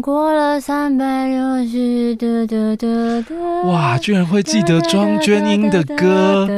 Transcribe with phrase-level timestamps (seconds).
[0.00, 2.16] 年过了三百六十。
[3.66, 6.48] 哇，居然会记得庄娟英的歌。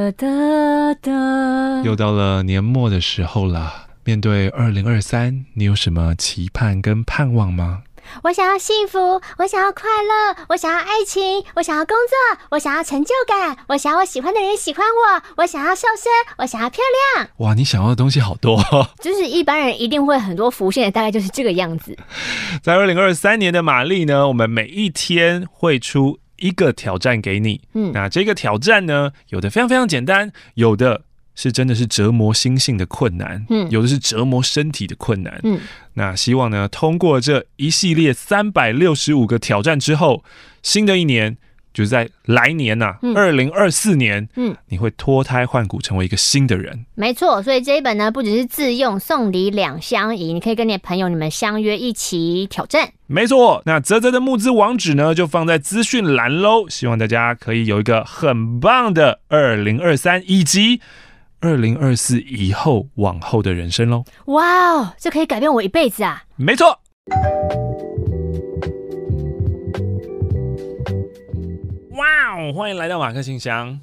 [1.82, 3.72] 又到了年末的时候了，
[4.04, 7.82] 面对二零二三，你有什么期盼跟盼望吗？
[8.24, 16.80] 我想要幸福，我想要快乐，我想要爱情，我想要工作，我想要成就感，我想要我喜欢的人喜欢我，我想要瘦身，我想要漂
[17.16, 17.28] 亮。
[17.38, 18.62] 哇，你想要的东西好多，
[19.00, 21.96] 就是一般人一定会很多浮现的，大概就是这个样子。
[22.62, 27.62] 在二零二三年的玛丽呢，我们每一天会出一个挑战给你。
[27.74, 31.02] 嗯，那这个挑战呢，有的非常非常简单，有的。
[31.34, 35.58] 是真的是折磨心性的困难，嗯，有的是折磨身体的困难，嗯，
[35.94, 40.22] 那希望呢，通过这一系列三百六十五个挑战之后，
[40.62, 41.38] 新的一年
[41.72, 46.84] 就是在来年呐、啊，二零二四年，嗯，你会脱胎换骨，成为一个新的人。
[46.94, 52.92] 没错，所以这一本呢，不只是自用，送礼两相宜，你可以跟你的朋友你们相约一起挑战。
[53.06, 60.82] 没错，那泽泽的募资网址呢，就放在资讯栏喽，希望大家可以有一个很棒的二零二三，以及。
[61.42, 64.04] 二零二四以后往后的人生喽！
[64.26, 66.22] 哇哦，这可以改变我一辈子啊！
[66.36, 66.78] 没错。
[71.90, 73.80] 哇哦，欢迎来到马克信箱。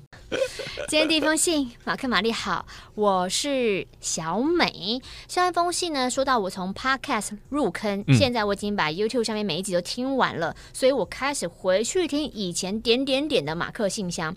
[0.88, 5.02] 今天第一封信，马克玛丽好，我是小美。
[5.28, 14.34] 上一封信呢，说到我从 Podcast 入坑，嗯、现在我已经把 YouTube 上面每一集都听完了，所以我开始回去听以前点点点的马克信箱。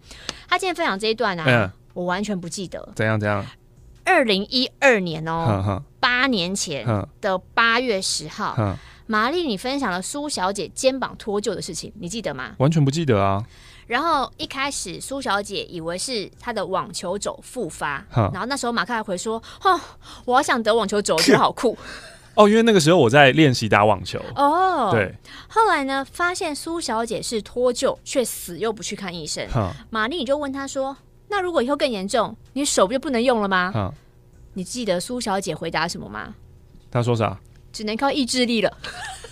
[0.49, 1.45] 他今天分享这一段啊。
[1.47, 3.45] 嗯我完全不记得怎样怎样。
[4.05, 6.85] 二零一二年哦，八年前
[7.21, 8.77] 的八月十号，
[9.07, 12.53] 玛丽你分享了苏小姐肩膀脱臼的事情，你记得吗？
[12.59, 13.45] 完全不记得啊。
[13.87, 19.81] 然后一开始苏小姐以为是她的网球肘复发，然后那时候马克还回说：“哦，
[20.25, 21.79] 我好想得网球肘，觉得好酷。
[22.35, 24.19] ”哦，因为那个时候我在练习打网球。
[24.35, 25.15] 哦，对。
[25.47, 29.47] 后来呢，发现苏小姐是脱臼，却死又不去看医生。
[29.91, 30.97] 玛丽你就问她说。
[31.33, 33.73] 那如果以后更严重，你手不就不能用了吗？
[33.75, 33.91] 嗯，
[34.53, 36.35] 你记得苏小姐回答什么吗？
[36.91, 37.41] 她说啥？
[37.73, 38.71] 只能靠意志力了。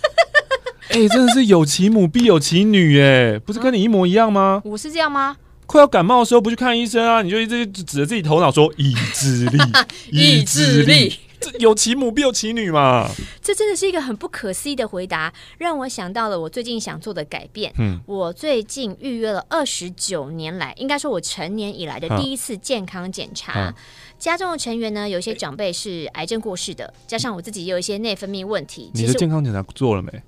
[0.89, 4.63] 哎、欸，真的是有其母必有其女，哎，不是跟你一模一样吗？
[4.65, 5.37] 我是这样吗？
[5.67, 9.59] 快要感冒的时候不去看医生啊，你就一直指着自己头脑说意志力，
[10.09, 11.19] 意志力。
[11.41, 13.09] 这有其母必有其女嘛？
[13.41, 17.73] 这真的是一个很不可思议的回答，让我想到了我最近想做的改变。
[17.79, 23.59] 嗯，我最近预约了二十九年来，应该说我成年以来的第一次健康检查。
[23.59, 23.75] 啊、
[24.19, 28.91] 家中的成员呢，有一些长辈是癌症过世的，加上我自己也有一些内分泌问题。
[28.93, 30.21] 你的健康检查做了没？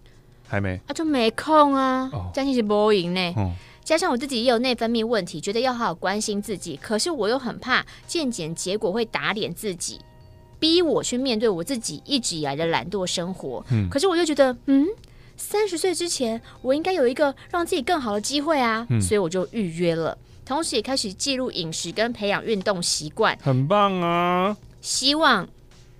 [0.47, 0.79] 还没？
[0.87, 2.11] 啊，就没空啊。
[2.33, 3.33] 将近是播音呢。
[3.35, 3.51] 哦、
[3.83, 9.99] 加上我自己也有内分泌问题，觉得要好好关心自己，可是我又很怕健检结果会打脸自己。
[10.63, 14.87] 逼我去面对我自己一直以来的懒惰生活，嗯，可是我就觉得，嗯，
[15.35, 24.55] 三十岁之前我应该有一个让自己更好的机会啊，嗯，所以我就预约了，同时也开始记录饮食跟培养运动习惯，很棒啊！
[24.79, 25.45] 希望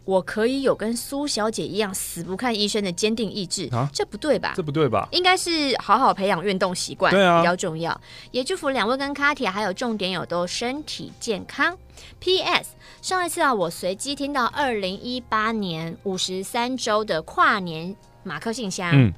[0.06, 4.54] 我可以有跟苏小姐一样死不看医生的坚定意志啊，这不对吧？
[4.56, 5.08] 这不对吧？
[5.12, 8.00] 应该是好好培养运动习惯，对啊，比较重要。
[8.32, 11.78] 也祝福两位跟卡提还有重点友都身体健康。
[12.20, 12.72] P.S.
[13.02, 19.14] 上一次啊，我随机听到二零一八年五十三周的跨年马克信箱，嗯，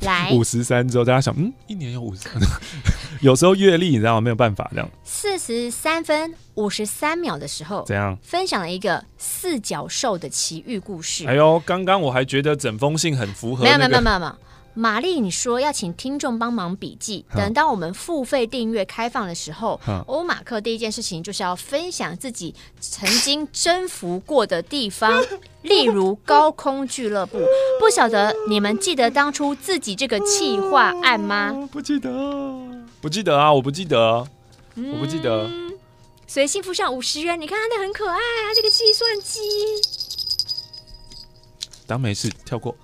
[0.00, 2.32] 来五十三周，大家想，嗯，一年有五十三，
[3.20, 4.20] 有时候阅历你知道？
[4.20, 4.90] 没有办法这样。
[5.02, 8.16] 四十三分五十三秒的时候，怎样？
[8.22, 11.26] 分享了一个四脚兽的奇遇故事。
[11.26, 14.36] 哎呦，刚刚我还觉得整封信很符合，那个，没有没有没有没有。
[14.74, 17.24] 玛丽，你说要请听众帮忙笔记。
[17.34, 25.24] 等到我们付费订阅开放的时候，欧马克第一件事情就是要分享自己曾经征服过的地方，
[25.62, 27.38] 例如高空俱乐部。
[27.78, 31.68] 不晓得你们记得当初自己这个企划案吗？
[31.70, 32.10] 不记得，
[33.00, 34.26] 不记得啊，我不记得，
[34.76, 35.48] 我不记得。
[36.26, 39.40] 所以幸福上五十元，你看它那很可爱啊，这个计算机。
[41.86, 42.74] 当没事，跳过。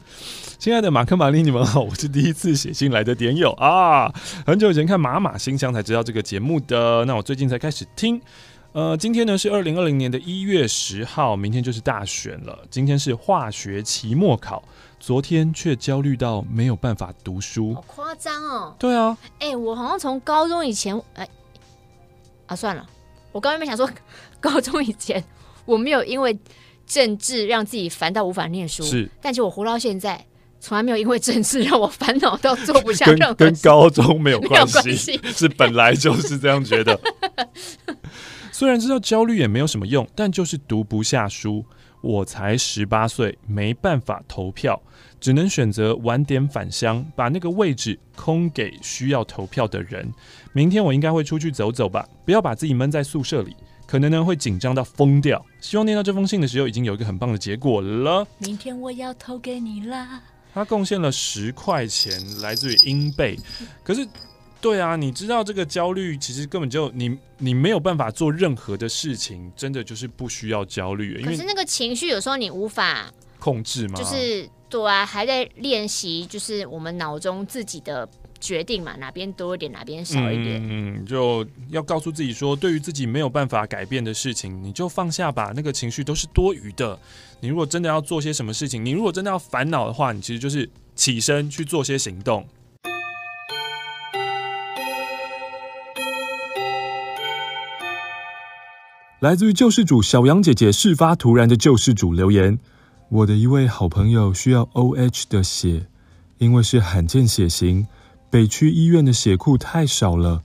[0.60, 4.12] 亲爱的马克、玛丽，你们好，我是第一次写信来的点友啊，
[4.44, 8.20] 很久以前看马马新乡才知道这个节目的，那我最近才开始听。
[8.73, 14.62] 呃，今天呢是二零二零年的一月十号，明天就是大选了，今天是化学期末考，
[14.99, 18.76] 昨天却焦虑到没有办法读书，好夸张哦。
[18.79, 21.31] 对啊，哎、欸，我好像从高中以前，哎、欸，
[22.49, 22.87] 啊，算了，
[23.32, 23.88] 我刚刚没想说，
[24.38, 25.25] 高中以前
[25.64, 26.38] 我没有因为
[26.84, 30.23] 政治让自己烦到无法念书，是，但是我活到现在。
[30.60, 37.00] 从来没有因为政治让我烦恼到做不下任何跟，跟高中没有关系，是本来就是这样觉得。
[38.52, 41.64] 虽然知道焦虑也没有什么用，但就是读不下书。
[42.02, 44.80] 我才十八岁，没办法投票，
[45.20, 50.10] 只能选择晚点返乡，把那个位置空给需要投票的人。
[50.54, 53.54] 明天我应该会出去走走吧，不要把自己闷在宿舍里，
[53.86, 55.44] 可能呢会紧张到疯掉。
[55.60, 58.26] 希望念到这封信的时候，已经有一个很棒的结果了。
[58.38, 60.22] 明天我要投给你啦。
[60.55, 63.38] 他贡献了十块钱，来自于英贝，
[63.82, 64.06] 可是。
[64.62, 71.14] 对啊，你知道这个焦虑其实根本就你你没有办法做任何的事情，真的就是不需要焦虑。
[71.14, 73.94] 因为可是那个情绪有时候你无法控制吗？
[73.99, 78.06] 就是对啊，还在练习，就是我们脑中自己的
[78.40, 80.60] 决定嘛，哪边多一点，哪边少一点。
[80.64, 86.98] 嗯，就要告诉自己说，对于自己没有办法改变的事情，你就放下吧，那个情绪都是多余的。
[87.40, 92.46] 你如果真的要做些什么事情，你如果真的要烦恼的话，你其实就是起身去做些行动。
[99.20, 102.58] 来自于救世主小杨姐姐，事发突然的救世主留言：
[103.10, 105.86] 我的一位好朋友需要 OH 的血，
[106.38, 107.86] 因为是罕见血型，
[108.31, 110.43] 北区医院的血库太少了，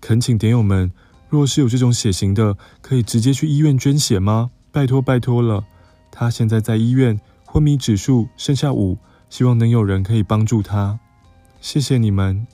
[0.00, 0.92] 恳请点友们，
[1.30, 4.50] 若是有这种血型的，可以直接去医院捐血吗？
[4.70, 5.64] 拜托拜托了，
[6.10, 8.98] 他现在在医院，昏迷指数剩下五，
[9.30, 10.98] 希望能有人可以帮助他，
[11.60, 12.46] 谢谢你们。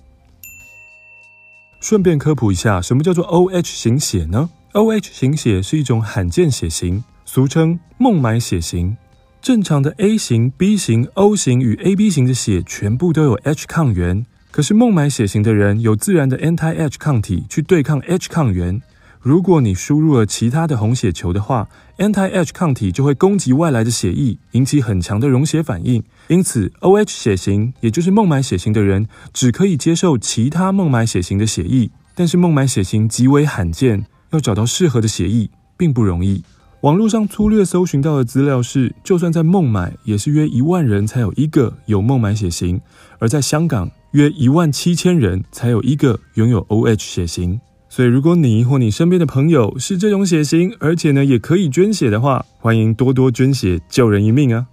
[1.81, 8.97] 顺便科普一下，什么叫做 OH 型血呢？OH 型血是一种罕见血型，俗称孟买血型。
[9.41, 18.81] 正常的 A 型、B 型、O 型与 AB 型的血全部都有 H 抗原，可是孟买血型的人有自然的 anti-H 抗体去对抗 H 抗原。
[19.21, 21.69] 如果你输入了其他的红血球的话
[21.99, 26.03] ，anti-H 抗体就会攻击外来的血液，引起很强的溶血反应。
[26.29, 34.07] 因此，OH 血型也就是孟买血型的人只可以接受其他孟买血型的血液，但是孟买血型极为罕见。
[34.31, 36.45] 要找到适合的血液并不容易。
[36.83, 42.79] 网络上粗略搜寻到的资料是，就算在孟买，也是约一万人才有一个有孟买血型；
[43.19, 47.61] 而在香港，约一万七千人才有一个拥有 OH 血型。
[47.91, 54.67] 所以，如果你或你身边的朋友是这种血型，而且呢也可以捐血的话，欢迎多多捐血，救人一命啊！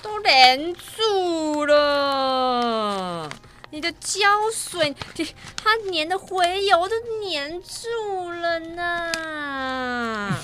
[0.00, 3.28] 都连住了。
[3.70, 4.20] 你的胶
[4.54, 4.94] 水，
[5.56, 6.94] 它粘的回油都
[7.30, 10.38] 粘住了呢。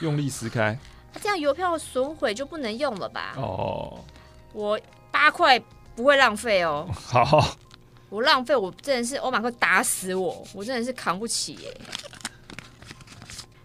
[0.00, 0.80] 用力撕开，它
[1.18, 3.34] 这样邮票损毁就不能用了吧？
[3.36, 4.04] 哦，
[4.52, 4.80] 我
[5.10, 5.58] 八块
[5.94, 6.88] 不会浪费哦。
[6.92, 7.56] 好，
[8.08, 11.80] 我浪费，我真的是欧马克打死我，我真的是扛不起耶。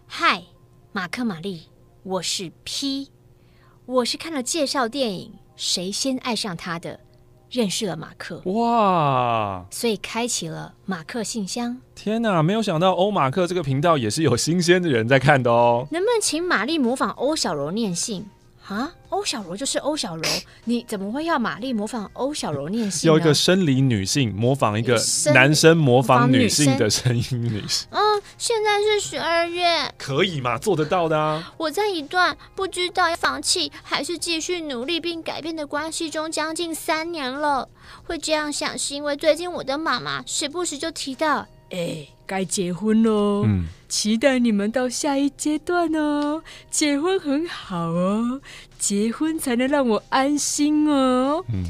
[0.08, 0.44] 嗨，
[0.92, 1.70] 马克玛丽，
[2.04, 3.10] 我是 P，
[3.86, 5.34] 我是看了介绍电影。
[5.56, 7.00] 谁先爱上他的？
[7.54, 11.78] 认识了马克哇，所以开启了马克信箱。
[11.94, 15.88] 天哪，没有想到欧马克这个频道也是有新鲜的人在看的哦。
[15.92, 18.26] 能不能请玛丽模仿欧小柔念信？
[18.68, 20.24] 啊，欧小柔就是欧小柔，
[20.64, 23.10] 你怎么会要玛丽模仿欧小柔念信？
[23.10, 24.98] 有一个生理女性模仿一个
[25.34, 27.88] 男生模仿女性的声音女性。
[27.92, 28.02] 嗯，
[28.38, 30.58] 现在是十二月，可以嘛？
[30.58, 31.54] 做得到的啊！
[31.58, 37.68] 我在一段不知道要放弃还是继续努力并改变的关系中将近三年了。
[38.06, 41.46] 会这样想是因为最近我的妈妈时不时就提到。
[41.74, 43.44] 哎，该结婚喽！
[43.48, 46.44] 嗯，期待你们到下一阶段哦。
[46.70, 48.40] 结婚很好哦，
[48.78, 51.44] 结婚才能让我安心哦。
[51.52, 51.66] 嗯，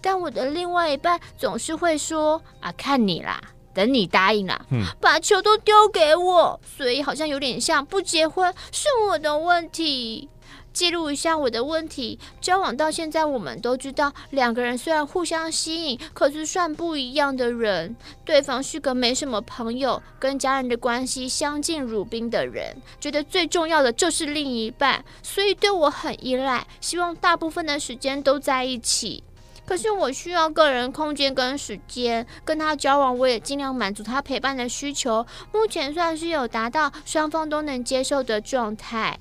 [0.00, 3.40] 但我的另外一半总是会说：“啊，看你啦，
[3.72, 10.28] 等你答应啦，嗯，把球都丢给我。”所以好像有点像不结婚是我的问题。
[10.74, 12.18] 记录一下我的问题。
[12.40, 17.96] 交往到现在，我们都知道，两个人虽然互相吸引，可是算不一样的人。
[18.24, 29.22] 对方是个没什么朋友，跟家人的关系相敬如宾的人，觉得最重要的就是另一半，所以对我很依赖，希望大部分的时间都在一起。
[29.66, 35.24] 可是我需要个人空间跟时间，跟他交往，我也尽量满足他陪伴的需求。
[35.52, 39.18] 目前算是有达到双方都能接受的状态。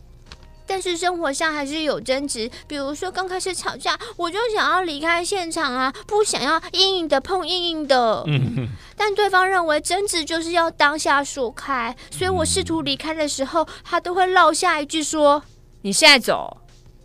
[0.65, 8.23] 但是生活上还是有争执，比如说刚开始吵架，我就想要离开现场啊，不想要硬硬的碰硬硬的。
[8.27, 15.43] 嗯，但对方认为争执就是要当下说开，所以我试图离开的时候，他都会落下一句说
[15.83, 16.57] ：“你现在走，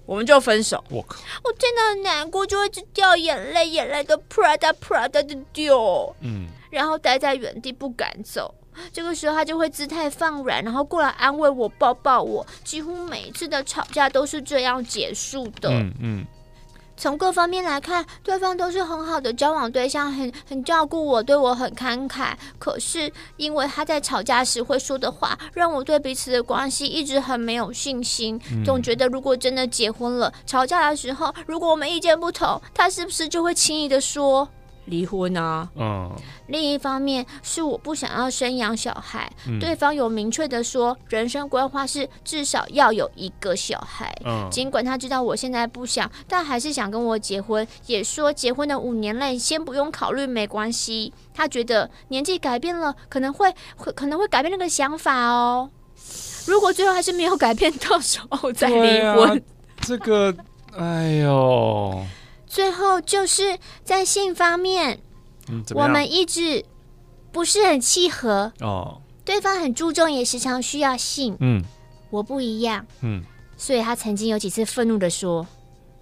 [0.06, 1.20] 我们就分手。”我靠！
[1.44, 6.14] 我真的很难过，就会一直掉眼泪，眼泪都啪嗒啪嗒的掉。
[6.20, 8.54] 嗯，然后待在原地不敢走。
[8.92, 12.46] 这个时候他就会姿态放软，然后过来安慰我，抱抱我。
[12.64, 15.68] 几乎每一次的吵架都是这样结束的。
[15.70, 16.26] 嗯嗯。
[17.00, 22.32] 从各方面来看，对方都是很好的交往对象，很很照顾我，对我很慷慨。
[22.58, 28.36] 可是因为他在吵架时会说的话，让我对彼此的关系一直很没有信心。
[28.64, 34.48] 总觉得如果真的结婚了，吵架的时候，如果我们意见不同，他是不是就会轻易的说？
[34.88, 35.68] 离婚啊！
[35.76, 36.10] 嗯，
[36.48, 44.12] 另一方面是我不想要生养小孩，嗯、对方有明确的说，人生规划是至少要有一个小孩。
[44.24, 51.12] 嗯，尽管他知道我现在不想，但还是想跟我结婚，也说结婚的五年内先不用考虑没关系。
[51.34, 55.70] 他觉得年纪改变了，可能会会可能会改变那个想法哦。
[56.46, 59.38] 如果最后还是没有改变，到时候再离婚。
[59.38, 59.42] 啊、
[59.82, 60.34] 这个，
[60.76, 62.02] 哎呦。
[62.48, 64.98] 最后就是在性方面，
[65.48, 66.64] 嗯、我们一直
[67.30, 69.00] 不是很契合哦。
[69.24, 71.36] 对方很注重，也时常需要性。
[71.40, 71.62] 嗯，
[72.08, 72.86] 我不一样。
[73.02, 73.22] 嗯，
[73.58, 75.46] 所以他曾经有几次愤怒的说：“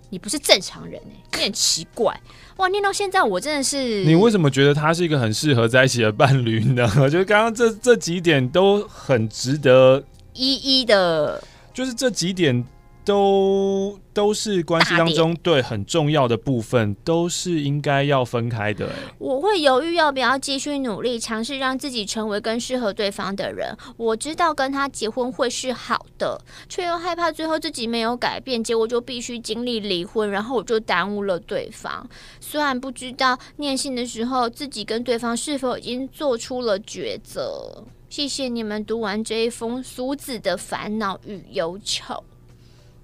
[0.09, 2.19] 你不是正常人哎，你很奇怪。”
[2.59, 4.05] 哇，念到现在我真的是……
[4.05, 6.89] 你为什么觉得他是一个很适合在一起的伴侣呢？
[7.01, 11.43] 我觉得刚刚这这几点都很值得一一的，
[11.75, 12.65] 就是这几点。
[13.07, 18.91] 都都是关系当中对很重要的部分，都是应该要分开的。
[19.19, 23.75] 我会犹豫要不要继续努力，尝试让自己成为更适合对方的人。
[23.97, 26.37] 我知道跟他结婚会是好的，
[26.69, 32.05] 却又害怕最后自己没有改变，结果就必须经历离婚，然后我就耽误了对方。
[32.41, 37.85] 虽然不知道念信的时候自己跟对方是否已经做出了抉择。
[38.09, 42.25] 谢谢你们读完这一封俗子的烦恼与忧愁。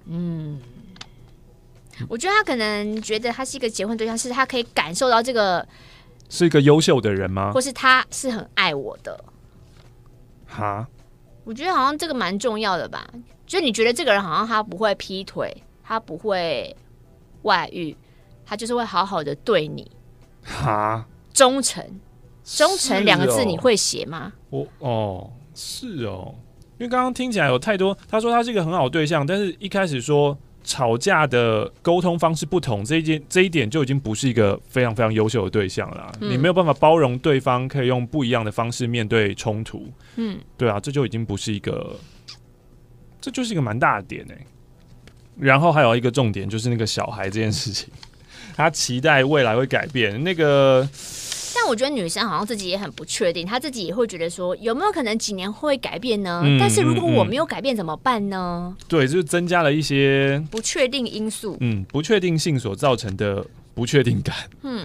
[0.07, 0.61] 嗯，
[2.09, 5.67] 我觉得他可能觉得他是一个结婚对象，是他可以感受到这个
[6.29, 7.53] 是一个优秀的人吗？
[7.53, 9.25] 或是他是很爱我的？
[10.47, 10.87] 哈，
[11.45, 13.09] 我觉得好像这个蛮重要的吧。
[13.47, 16.75] 就你觉得这个人好像他不会劈腿，他不会
[17.43, 17.97] 外遇，
[18.45, 19.91] 他就是会好好的对你。
[20.43, 22.01] 哈，忠诚，
[22.45, 24.33] 忠诚两个字你会写吗？
[24.51, 26.35] 我哦，是哦。
[26.83, 36.13] 因为刚刚听起来有太多，他说他是一个很好的对象，但是一开始说吵架的沟通方式不同，这一件这一点就已经不是一个非常非常优秀的对象了。
[36.21, 39.89] 嗯、你没有办法包容对方，可以用不一样的方式面对冲突。
[40.17, 41.95] 嗯，对啊，这就已经不是一个，
[43.21, 44.47] 这就是一个蛮大的点哎、欸。
[45.39, 47.89] 然后还有一个重点就是那个小孩这件事情，
[48.57, 50.89] 他期待未来会改变那个。
[51.63, 56.43] 但我觉得女生好像自己也很不确定，她自己也会觉得说有没有可能几年会改变呢？
[56.45, 58.77] 嗯、但是如果我没有改变怎么办呢？
[58.89, 61.57] 对，就是增加了一些不确定因素。
[61.61, 64.35] 嗯，不确定性所造成的不确定感。
[64.63, 64.85] 嗯，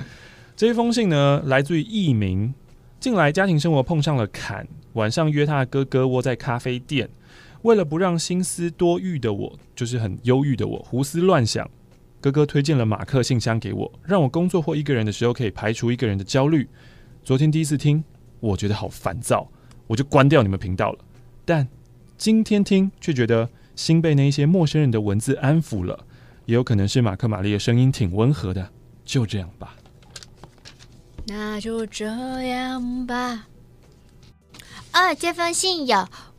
[0.55, 2.53] 这一封信呢，来自于艺名。
[2.99, 7.09] 近来家庭生活碰上了坎，晚上约他的哥哥窝在咖啡店，
[7.63, 11.67] 为了不让心思多欲的我，就是很忧郁的我胡思乱想。
[12.19, 16.67] 哥哥推荐了马克信箱给我，让我工作或一个人的时候可以排除一个人的焦虑。
[17.23, 18.03] 昨天第一次听，
[18.39, 19.47] 我觉得好烦躁，
[19.85, 20.99] 我就关掉你们频道了。
[21.45, 21.67] 但
[22.17, 26.05] 今天听，却觉得心被那一些陌生人的文字安抚了。
[26.45, 28.69] 也有可能是马克玛丽的声音挺温和的，
[29.03, 29.75] 就这样吧。
[31.25, 33.47] 那就这样吧。
[34.91, 35.97] 啊，这封信有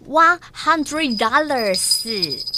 [0.08, 2.57] one hundred dollars。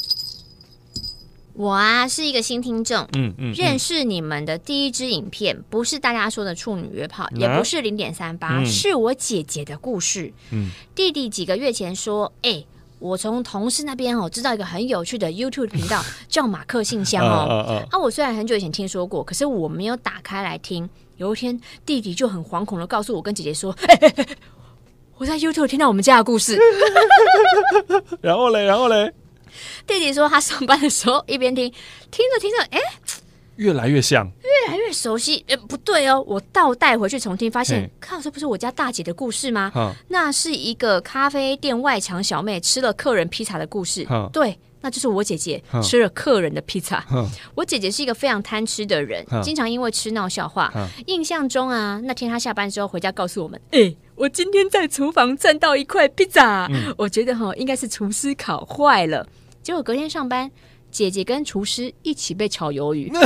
[1.61, 10.33] 我啊是一个新听众，嗯嗯，认识你们的第一支影片，不是大家说的处女约炮，也不是零点三八，是我姐姐的故事。
[10.53, 12.65] 嗯，弟弟几个月前说，哎，
[12.99, 17.85] 我从同事那边哦知道一个很有趣的 YouTube 频道， 叫马克信箱哦。
[17.91, 20.89] 啊，我虽然很久以前听说过，可是我没有打开来听。
[21.19, 23.77] 有一天，弟弟就很惶恐的告诉我跟姐姐说，
[25.19, 26.59] 我在 YouTube 听到我们家的故事。
[28.23, 29.13] 然后嘞，然后嘞。
[29.87, 31.73] 弟弟说，他上班的时候一边听，
[32.11, 32.79] 听着听着，哎，
[33.57, 35.45] 越来越像，越来越熟悉。
[35.49, 39.71] 哎，不对哦，我倒带回去重听，发现，靠，这不是我家大姐的故事吗？
[39.75, 44.07] 嗯、那是一个咖啡店外墙小妹吃了客人披萨的故事。
[44.11, 47.05] 嗯、对，那就是我姐姐吃了客人的披萨。
[47.13, 50.73] 嗯、我姐姐是一个非常贪吃的人，嗯、经常因为吃闹笑话。
[50.75, 53.95] 嗯、印象中啊，那天她下班之后回家告诉我们，哎。
[54.17, 59.27] 我今天在厨房赚到一块披萨，嗯、我觉得哈应该是厨师烤坏了。
[59.63, 60.51] 结果隔天上班，
[60.91, 63.13] 姐姐跟厨师一起被炒鱿鱼。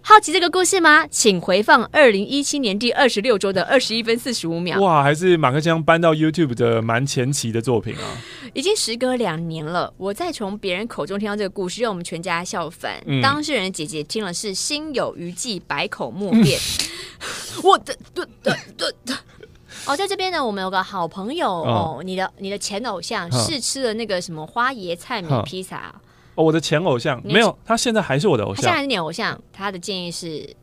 [0.00, 1.06] 好奇这个故事吗？
[1.08, 4.80] 请回放二零一七年第二十六周的二十一分四十五秒。
[4.80, 8.16] 哇，还是马克将搬到 YouTube 的蛮前期的作品啊！
[8.54, 12.98] 已经时隔两年了，我再从别人口中听到这个故事，让我们全家笑翻。
[13.04, 16.58] 嗯、当事人的姐姐听了是心有余悸，百口莫辩。
[16.58, 19.14] 嗯、 我的，对对对对。
[19.88, 25.94] 哦，在这边呢，我们有个好朋友哦，你的你的前偶像试吃了那个什么花椰菜米披萨。
[26.34, 28.56] 哦，我的前偶像没有，他现在还是我的偶像。
[28.56, 30.54] 他现在是你偶像，他的建议是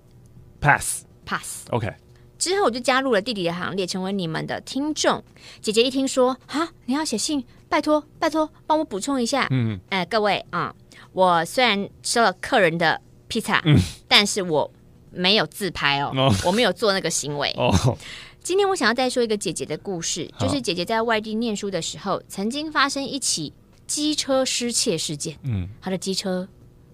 [0.61, 1.65] pass pass。
[1.71, 1.91] OK。
[2.37, 5.23] 之后我就加入了弟弟的行列，成为你们的听众。
[5.61, 9.47] 姐姐一听说啊，你要写信，拜托拜托，帮我补充一下。
[9.49, 14.69] 嗯，哎、呃，各位啊、嗯，我虽然吃了客人的披萨，嗯，但是我
[15.11, 17.51] 没有自拍哦，哦我没有做那个行为。
[17.57, 17.97] 哦，
[18.45, 23.51] 今天我想要再说一个姐姐的故事，就是姐姐在外地念书的时候，曾经发生一起
[23.87, 25.35] 机车失窃事件。
[25.41, 26.47] 嗯，她的机车。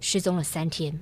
[0.04, 0.98] 失踪了三天，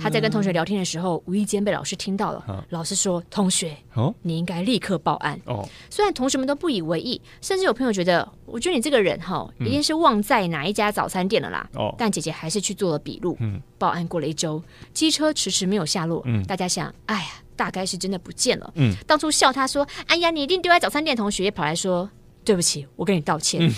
[0.00, 2.38] 她在跟同学聊天的时候，无意间被老师听到了。
[2.46, 11.68] 啊、老师说：“同学，哦、你应该立刻报案。”哦，虽然同学们都不以为意，甚至有朋友觉得：“我觉得你这个人哈，一定是忘在哪一家早餐店了啦。
[11.74, 13.36] 哦”但姐姐还是去做了笔录。
[13.40, 14.62] 嗯，报案过了一周，
[14.94, 16.22] 机车迟迟没有下落。
[16.24, 22.10] 嗯，大家想：“哎呀，大概是真的不见了。”嗯，当初笑他说：“哎呀，你一定丢在早餐店。”同学也跑来说
[22.44, 23.60] ：“对不起，我跟你道歉。
[23.62, 23.72] 嗯”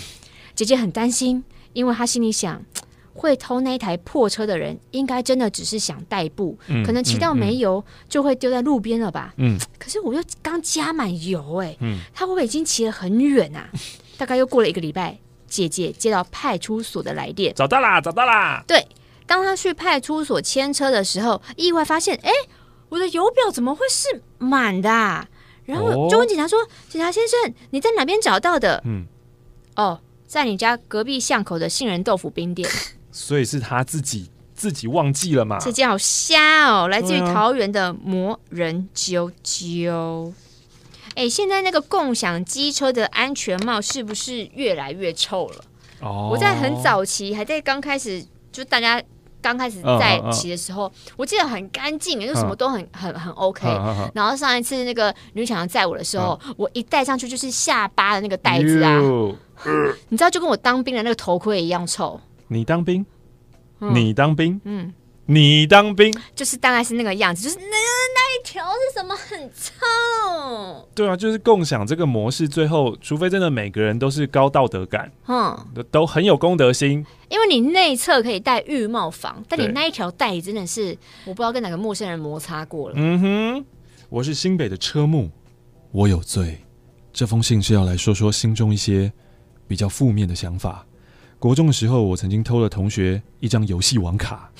[0.55, 1.43] 姐姐很担心，
[1.73, 2.63] 因为她心里想。
[3.19, 9.33] 会偷那一台破车的人，应该真的只是想代步，嗯、可能骑到没油、嗯、就会丢在路边了吧。
[9.37, 13.67] 嗯，可是我又刚加满油，哎，嗯，他会不会已经骑了很远啊？
[14.19, 15.17] 大概又过了一个礼拜，
[15.47, 18.63] 姐姐接到派出所的来电，找到啦，找到啦。
[18.67, 18.87] 对，
[19.25, 22.31] 当他去派出所牵车的时候，意外发现，哎，
[22.89, 25.27] 我的油表怎么会是满的、啊？
[25.65, 29.05] 然后就问警察说：“哦、警察先生，你在哪边找到的？”嗯，
[29.75, 32.69] 哦，在你家隔壁巷口的杏仁豆腐冰店。
[33.11, 35.57] 所以是他自己自己忘记了嘛？
[35.59, 40.31] 这件好瞎哦，来自于桃园的魔人啾啾。
[41.15, 45.65] 哎、欸，现在那个共享机车的安全帽是不是越来越臭了？
[45.99, 49.01] 哦，我在很早期还在刚开始，就大家
[49.47, 54.11] 刚开始在骑的时候，我记得很干净，就什么都很、哦、很很 OK、哦。
[54.13, 58.91] 然后上一次那个女强载我的时候，哦、我一戴上去就是下巴的那个带子啊，
[59.63, 62.19] 呃、你知道就跟我当兵的那个头盔一样臭。
[62.49, 63.05] 你当兵，
[63.79, 64.93] 嗯、你当兵，嗯，
[65.27, 70.87] 你当兵，就是大概是那个样子，就是那那一条是什么很臭？
[70.95, 75.57] 对啊，就是共享这个模式，最后除非真的每个人都是高道德感，嗯，
[75.91, 82.95] 都很有公德心，因为你内侧可以戴浴帽防，但你那一条带真的是我不知道跟哪个陌生人摩擦过了。
[82.97, 83.65] 嗯哼，
[84.09, 85.29] 我是新北的车木，
[85.91, 86.59] 我有罪。
[87.11, 89.11] 这封信是要来说说心中一些
[89.67, 90.85] 比较负面的想法。
[91.39, 94.51] 国中的时候，我曾经偷了同学一张游戏网卡，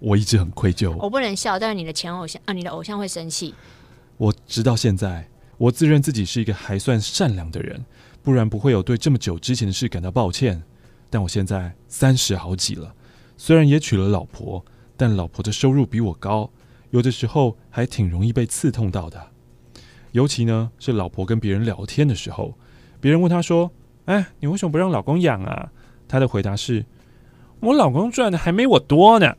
[0.00, 0.94] 我一直很愧疚。
[0.98, 3.54] 我不能笑，但是你的前偶像啊，你的偶像会生气。
[4.16, 7.84] 我直到现在，我自认自己是一个还算善良的人，
[8.22, 10.62] 不然不会有对这么久之前的事感到抱歉。
[11.10, 12.94] 但我现在三十好几了，
[13.36, 14.64] 虽然也娶了老婆，
[14.96, 16.50] 但老婆的收入比我高，
[16.90, 19.28] 有的时候还挺容易被刺痛到的。
[20.12, 22.58] 尤其呢，是老婆跟别人聊天的时候，
[23.00, 23.70] 别人问她说
[24.06, 25.70] ：“哎，你为什么不让老公养啊？”
[26.08, 26.84] 她的回答是
[27.60, 29.34] ：“我老公赚的还没我多呢。”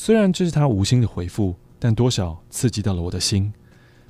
[0.00, 3.52] 虽然这是他无心的回复，但多少刺激到了我的心。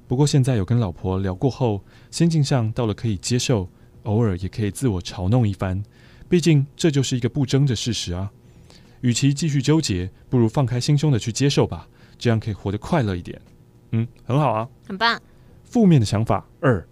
[0.07, 3.67] 不过现在有跟老婆聊过后，心境上到了可以接受，
[4.03, 5.83] 偶尔也可以自我嘲弄一番。
[6.29, 8.31] 毕竟这就是一个不争的事实啊。
[9.01, 13.41] 与其继续纠结，不如放开心胸的去接受吧，这样可以活得快乐一点。
[13.93, 15.19] 嗯，很好啊，很棒。
[15.65, 16.87] 负面的想法二，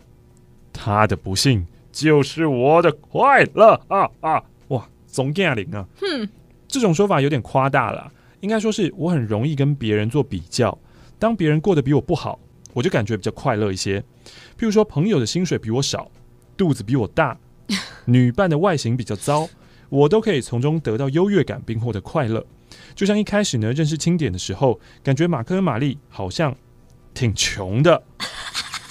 [0.73, 4.43] 他的不幸就是我的快乐啊啊！
[5.07, 5.87] 总给零啊！
[6.01, 6.27] 哼，
[6.67, 8.11] 这种说法有点夸大了。
[8.47, 10.79] 应该说是我很容易跟别人做比较，
[11.19, 12.39] 当别人过得比我不好，
[12.75, 13.99] 我就感觉比较快乐一些。
[14.57, 16.09] 譬如说，朋友的薪水比我少，
[16.57, 17.37] 肚子比我大，
[18.05, 19.49] 女伴的外形比较糟，
[19.89, 22.47] 我都可以从中得到优越感，并获得快乐。
[22.95, 26.57] 就像一开始呢，认识清点的时候，感觉马克和玛丽好像
[27.15, 28.01] 挺穷的，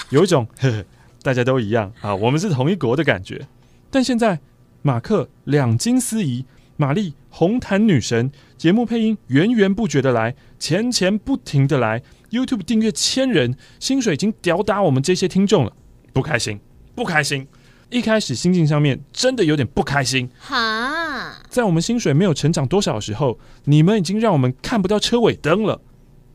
[0.10, 0.84] 有一种呵呵
[1.22, 3.48] 大家都一样啊，我们是同一国的感觉。
[3.90, 4.38] 但现在。
[4.82, 6.46] 马克两金司仪，
[6.78, 15.74] 玛丽红毯女神，节目配音源源不绝的来，钱钱不停的来，YouTube 订阅千人，薪水已经吊打我们这些听众了，
[16.12, 16.60] 不开心，
[16.94, 17.48] 不开心。
[17.92, 20.30] 一开始心境上面真的有点不开心。
[20.40, 25.80] 哈，在我们薪水没有成长多少的时候，你们已经让我们看不到车尾灯了。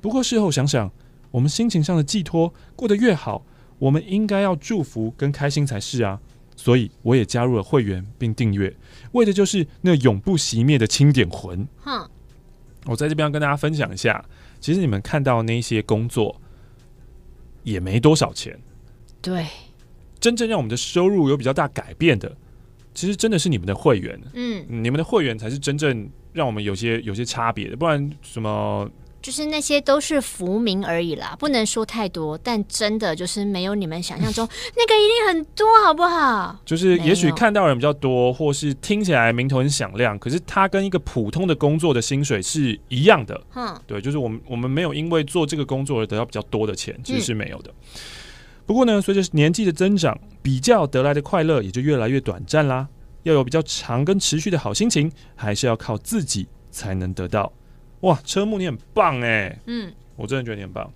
[0.01, 0.91] 不过事后想想，
[1.33, 3.45] 我们心情上的寄托过得越好，
[3.79, 6.21] 我们应该要祝福跟开心才是啊。
[6.57, 8.75] 所以我也加入了会员并订阅，
[9.13, 11.67] 为的就是那永不熄灭的清点魂。
[11.83, 12.09] 哼，
[12.87, 14.25] 我在这边要跟大家分享一下，
[14.61, 16.41] 其实你们看到那些工作
[17.63, 18.59] 也没多少钱。
[19.21, 19.47] 对，
[20.19, 22.35] 真正让我们的收入有比较大改变的，
[22.95, 24.21] 其实真的是你们的会员。
[24.35, 28.89] 嗯，你们的会员才是真正让我们有些有些差别的，不然什么
[29.23, 32.39] 就是那些都是浮名而已啦，不能说太多。
[32.39, 36.59] 但真的就是没有你们想象中那个一定很多，好不好？
[36.65, 43.41] 就是也许看到人比较多，或是听起来名头很响亮，可是他跟一个普通的工作的薪水是一样的。
[43.55, 47.71] 嗯，对，就是我们我们没有因为做这个工作而得到比较多的钱，其实是没有的。
[47.71, 48.01] 嗯、
[48.67, 52.89] 不过呢，随着年纪的增长，比较得来的快乐也就越来越短暂啦。
[53.25, 57.53] 要有比较长跟持续的好心情，还是要靠自己才能得到。
[58.01, 60.91] 哇，车木你很棒哎，嗯，我真的觉得你很棒。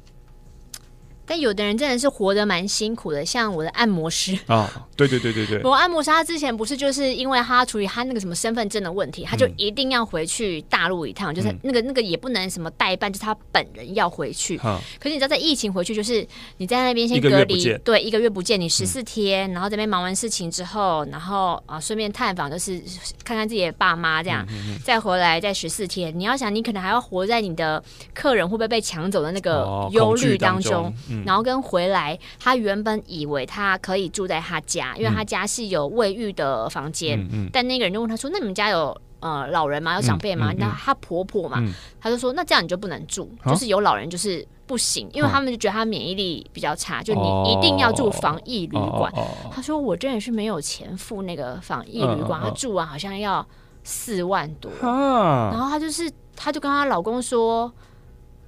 [1.26, 14.60] 但有的人真的是活得蛮辛苦的，像我的按摩师啊，对对对对对， 我按摩师他之前不是就是因为他处理他那个什么身份证的问题，他就一定要回去大陆一趟，嗯、就是那个那个也不能什么代办，就是他本人要回去。
[14.64, 16.26] 嗯、可是你知道在疫情回去，就是
[16.58, 22.82] 你在那边先隔离，对，一个月不见你十四天，嗯、然后这边忙完事情之后，然后啊顺便探访，就是
[23.24, 24.46] 看看自己的爸妈这样，
[24.84, 26.12] 再回来再十四天。
[26.18, 27.82] 你要想，你可能还要活在你的
[28.12, 30.86] 客人会不会被抢走的那个忧虑当中。
[30.86, 30.92] 哦
[31.24, 37.18] 然后跟回来，他原本以为他可以住在他家，因为他家是有卫浴的房间。
[37.52, 39.94] 但那个人就问他说：“那你们家有呃老人吗？
[39.94, 49.12] 有长辈吗？”那、嗯嗯、他婆婆嘛，嗯、他就说：“那这样你就不能住，啊、就是有老人就是不行，因为他们就觉得她免疫力比较差，就你一定要住防疫旅馆。
[49.16, 53.46] 哦”他说：“我真的是没有钱付那个防疫旅馆，她住完好像要
[53.82, 54.70] 四万多。
[54.86, 57.72] 啊”然后她就是，她就跟她老公说。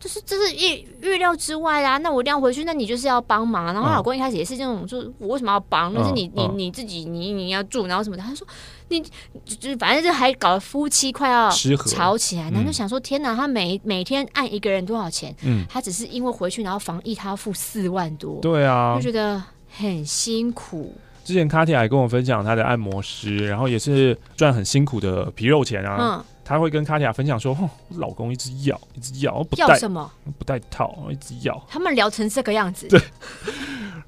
[0.06, 3.74] 就是这是意预料之外啦，那我一定要回去，那你就是要帮忙。
[3.74, 5.92] 然后老公一开始也是这种，就我为什么要帮？
[5.92, 8.22] 那是你你你自己，你你要住，然后什么的。
[8.22, 8.46] 他说
[8.86, 9.00] 你
[9.44, 15.34] 就是反正就还搞得夫妻快要吵起来，然后就想说天哪，他每每天按一个人多少钱？
[15.42, 18.38] 嗯，他只是因为回去然后防疫，他要付四万多。
[18.40, 19.42] 对啊，就觉得
[19.76, 20.94] 很辛苦。
[21.24, 25.96] 之前卡蒂亚也跟我分享他的按摩师，然后也是赚很辛苦的皮肉钱啊。
[25.98, 26.24] 嗯。
[26.48, 32.86] 他会跟卡蒂亚分享说：“哦，老公一直要，一直要，不带什么，不带套，一直要。”他们聊成这个样子。
[32.86, 33.00] 对。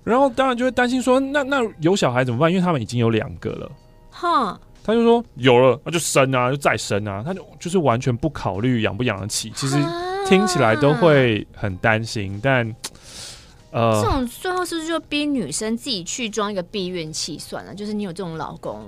[0.05, 2.49] 然后当然就会担心说：“那那有小孩怎么办？
[2.49, 3.71] 因为他们已经有两个了。”
[4.11, 4.59] 哈。
[4.85, 9.51] 他就说：“有了，那就生啊，就再生啊。”他就就是完全不考虑养不养得起。
[9.51, 9.77] 其实
[10.27, 12.75] 听起来都会很担心，但
[13.71, 17.75] 呃，这种最后是不是就逼女生自己去装一个避孕器算了？
[17.75, 18.87] 就是你有这种老公，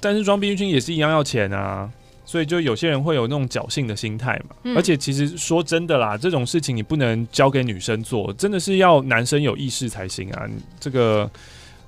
[0.00, 1.90] 但是装避孕器也是一样要钱啊。
[2.26, 10.44] 所以就有些人会有那种侥幸的心态嘛，嗯、而且其实说真的啦，这种事情你不能交给女生做，真的是要男生有意识才行啊。
[10.80, 11.30] 这个，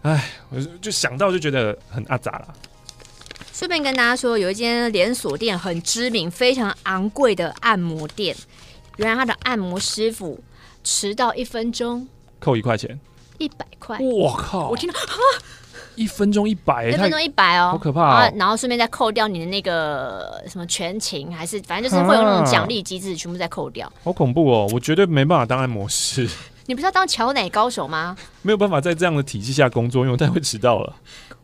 [0.03, 2.55] 哎，我就想到就觉得很阿杂啦。
[3.53, 8.37] 顺便跟大家说，有一间连锁店很知名、非常昂贵的按摩店，
[8.99, 10.39] 原来他的按摩师傅
[10.85, 12.07] 迟到一分钟
[12.39, 13.01] 扣一块钱，
[13.39, 13.99] 一百块。
[14.01, 14.69] 我靠！
[14.71, 14.95] 我听到
[15.99, 18.33] 一分钟一百，一分钟一百哦，好可怕哦！
[18.37, 23.93] 然后顺便再扣掉你的那个什么全勤，还是反正就是会有那种奖励机制，全部再扣掉。
[24.05, 24.71] 好恐怖哦！
[24.73, 26.29] 我绝对没办法当按摩师。
[26.67, 28.15] 你不是要当乔奶高手吗？
[28.43, 30.95] 没有办法在这样的体系下工作，因为我太会迟到了。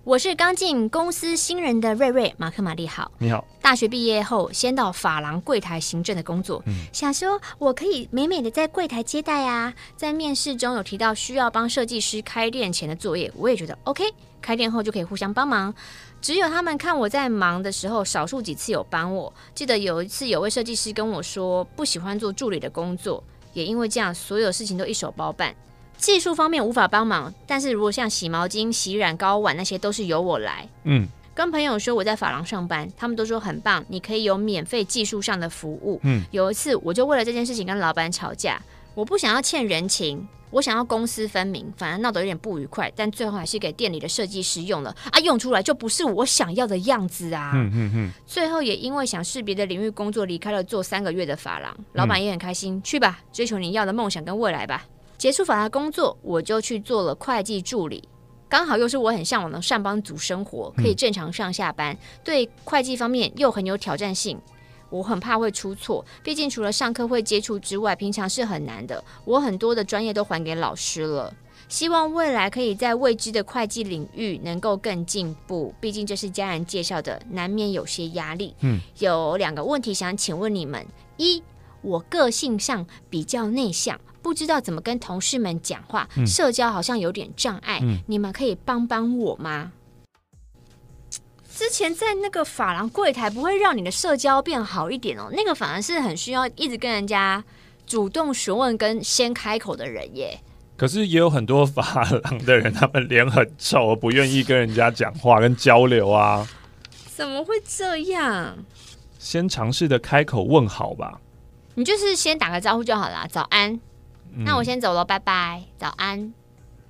[0.05, 3.43] 我是刚进公司新人的瑞瑞，马克玛丽好，你好。
[3.63, 9.73] 大学毕业后，先到法郎柜台行政的工作，嗯、想说我可以美美的在柜台接待啊。
[9.97, 14.05] 在面试中有提到需要帮设计师开店前的作业，我也觉得 OK。
[14.45, 15.75] 开店后就可以互相帮忙。
[16.21, 19.33] 只有他们看我在忙的时候，少数几次有帮我。
[19.55, 25.55] 记得有一次，有位设计师跟我说不喜欢做助理的工作，也因为这样，所有事情都一手包办。
[25.97, 30.69] 技术方面无法帮忙，但是如果像洗毛巾、洗染膏碗那些，都是由我来。
[30.83, 36.01] 嗯，跟朋友说我在发廊上班，他们都说很棒，你可以有免费技术上的服务。
[36.03, 38.61] 嗯，有一次我就为了这件事情跟老板吵架，
[38.95, 47.51] 我不想要欠人情，我想要公私分明，反而闹得有点不愉快，但最后还是给店里的设计师用了啊，用出来就不是我想要的样子啊。
[47.57, 48.11] 嗯嗯嗯。
[48.25, 54.85] 最后也因为想试别的领域工作，离开了做三个月的发廊，老板也很开心，去吧，追求你要的梦想跟未来吧。
[55.19, 58.09] 结束法拉工作，我就去做了会计助理，
[58.49, 64.39] 刚好又是我很向往的上班族生活，可以正常上下班，嗯、对会计方面又很有挑战性。
[64.95, 69.03] 我很怕会出错，毕竟除了上课会接触之外，平常是很难的。
[69.25, 71.35] 我很多的专业都还给老师了，
[71.69, 75.75] 希望未来可以在未知的会计领域能够更进步。
[75.81, 78.55] 毕竟这是家人介绍的，难免有些压力。
[78.61, 81.43] 嗯，有两个问题想请问你们：一，
[81.83, 83.99] 我个性上比较内向。
[84.23, 87.81] 不知道怎么跟同事们讲话，嗯、社交好像有点障碍。
[87.83, 89.73] 嗯、你们可以帮帮我吗？
[91.55, 95.29] 之前在那个发廊柜台，不会让你的社交变好一点哦。
[95.33, 97.43] 那个反而是很需要一直跟人家
[97.87, 100.41] 主动询问跟先开口的人耶。
[100.77, 106.45] 可是也有很多发廊的人，他们脸很臭，不愿意跟人家讲话跟交流啊。
[107.07, 108.57] 怎么会这样？
[109.21, 111.21] 先尝试的开口问好吧。
[111.77, 113.73] 你就是先打个招呼就好了，早安。
[114.33, 116.35] 嗯、那我先走了，拜拜，早安。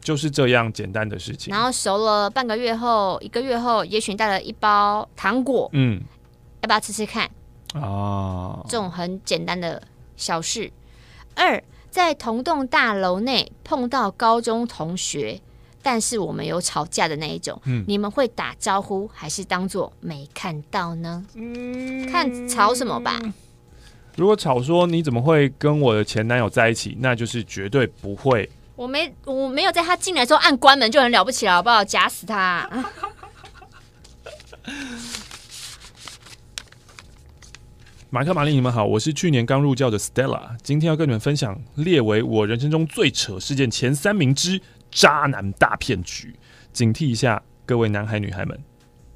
[0.05, 1.53] 就是这样简单的事情。
[1.53, 6.01] 然后熟了半个月后，一个月后，也许带了一包糖果，嗯，
[6.61, 7.29] 要不要吃吃看？
[7.75, 9.83] 哦，这种很简单的
[10.17, 10.71] 小事。
[11.35, 15.41] 二，在同栋大楼内碰到高中同学，
[15.83, 21.25] 但是我们有吵架的那一种，嗯，你们会打招呼还是当做没看到呢？
[21.35, 23.19] 嗯，看吵什么吧。
[24.17, 28.49] 如果吵说你怎么会跟我的前男友在一起，那就是绝对不会。
[28.77, 31.85] 我没我没有在他进来之后按关门就很了不起了，好不好？
[31.85, 32.69] 夹死他！
[38.11, 44.61] 马克、玛丽，你们好，我是去年刚入教的 Stella，今天要跟你们分享列为我人生中最扯事件前三名之
[44.91, 46.35] 渣男大骗局，
[46.73, 48.59] 警惕一下各位男孩女孩们。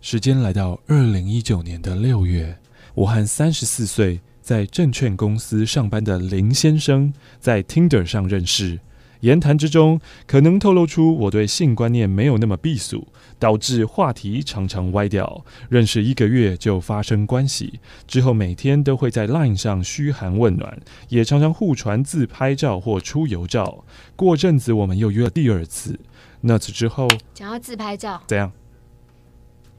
[0.01, 2.59] 时间来到二零一九年的六月，
[2.95, 8.79] 我和三十四岁在证券公司上班的林先生在 Tinder 上认识。
[9.21, 15.45] 言谈之中，可能透露出我对性观念没有那么避俗，导致话题常常歪掉。
[15.69, 23.85] 认识一个月就发生关系，之后每天都会在 Line 上嘘寒问暖，也常常互传自拍照或出游照。
[24.15, 25.99] 过阵子我们又约了第二次，
[26.43, 28.53] 那次之后，讲到自拍照，怎样？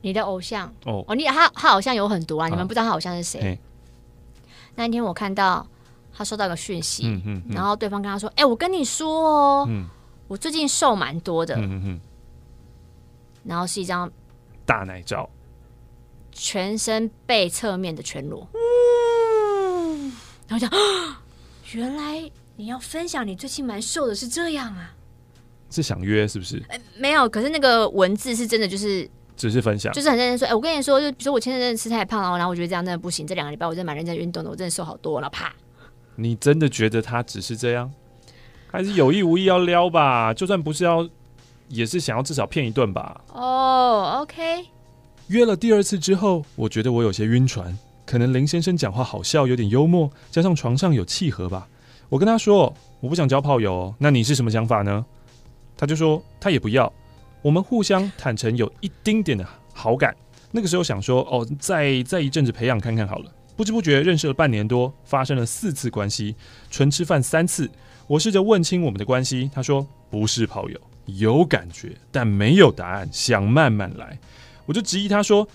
[0.02, 3.42] 你的偶像哦哦，你他他好像有很多啊，啊你们不知道他好像是谁？
[3.42, 3.60] 嘿
[4.76, 5.66] 那一天我看到。
[6.20, 9.86] 他收到一个讯息，嗯嗯嗯、然后对方跟他说：“哎、欸，我跟你说哦，嗯、
[10.28, 11.56] 我最近瘦蛮多的。
[11.56, 12.02] 嗯嗯”
[13.46, 14.12] 然后是一张
[14.66, 15.30] 大奶照，
[16.34, 18.46] 全身背侧面的全裸。
[18.52, 20.12] 嗯、
[20.46, 20.70] 然后讲
[21.72, 24.94] ：“原来你要分享你最近蛮瘦的，是这样啊？
[25.70, 33.26] 是想约是不是？”欸、没有，可是那个文字是真的，就是只是分享，就是很认真说：“哎、欸，我跟你说，就比如说我前阵子吃太胖了，然后我觉得这样真的不行。
[33.26, 35.56] 这两个礼拜我真的蛮认真运动的，我真的瘦好多了，啪。”
[36.20, 37.92] 你真的觉得他只是这样，
[38.68, 40.34] 还是有意无意要撩吧？
[40.34, 41.08] 就算不是要，
[41.70, 43.22] 也是想要至少骗一顿吧？
[43.34, 44.66] 哦、oh，OK。
[45.28, 51.68] 约了第二次之后，我觉得我有些晕船，可能林先生讲话好笑，有点幽默，加上床上有契合吧。
[52.10, 55.06] 我跟他说我不想交炮友，那你是什么想法呢？
[55.78, 56.92] 他就说他也不要。
[57.42, 60.14] 我们互相坦诚有一丁点的好感，
[60.52, 63.32] 那个时候想说哦，再再一阵子培养看看好了。
[63.60, 66.34] 不知不觉认识了半年多，发生了四次关系，
[66.72, 67.70] 纯吃饭三次。
[68.08, 74.18] 我试着问清我们的关系，他说不是炮友，有感觉，但没有答案，想慢慢来。
[74.66, 75.46] 我就质疑他说，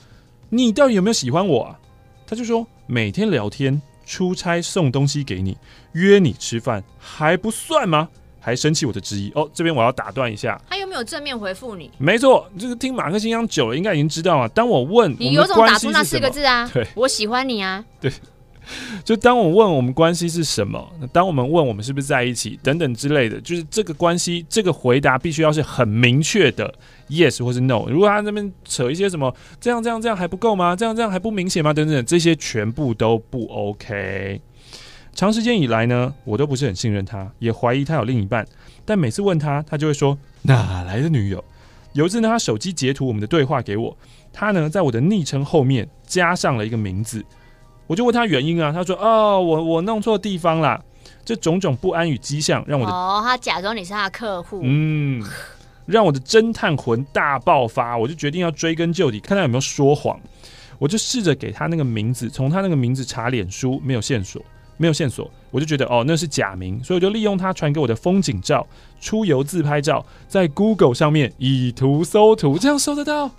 [0.50, 1.80] 你到底有没有喜欢我啊？
[2.26, 5.56] 他就说每天聊天、出差送东西给你、
[5.92, 8.10] 约你吃饭还不算吗？
[8.44, 11.90] 还生气我的质疑哦，这边我要打断一下，他有没有正面回复你？
[11.96, 14.46] 没错，这个听马克信箱久了，应该已经知道啊。
[14.48, 16.68] 当我问你有种打出那四个字啊？
[16.74, 17.82] 对，我喜欢你啊。
[17.98, 18.12] 对，
[19.02, 26.72] 就当我问我们关系是什么，当我们问我们是不是在一起等等之类的，就是这个关系，这个回答必须要是很明确的
[27.08, 27.86] yes 或是 no。
[27.88, 30.76] 如果他那边扯一些什么这样这样这样还不够吗？
[30.76, 31.72] 这样这样还不明显吗？
[31.72, 34.40] 等等，这些全部都不 OK。
[35.14, 38.46] 长时间以来呢，我都不是很信任他，也怀疑他有另一半。
[38.84, 41.42] 但每次问他，他就会说哪来的女友？
[41.92, 43.96] 有一次呢，他手机截图我们的对话给我，
[44.32, 47.24] 他呢在我的昵称后面加上了一个名字，
[47.86, 50.82] 我就问他原因啊，他说哦，我我弄错地方啦。
[51.24, 55.22] 这种种不安与迹象让我的哦，他假装你是他的客户，嗯，
[55.86, 60.18] 让我的侦探魂大爆发，我就决定要追根究底，看他有没有说谎。
[60.78, 64.44] 我就试着给他那个名字，从他那个名字查脸书，没有线索。
[64.76, 68.66] 没有线索，我就觉得哦，那是假名，所以我就利用他传给我的风景照、
[69.00, 73.30] 出游自拍照，在 Google 上面以图搜图，这样搜得到。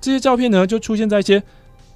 [0.00, 1.42] 这些照片呢，就出现在一些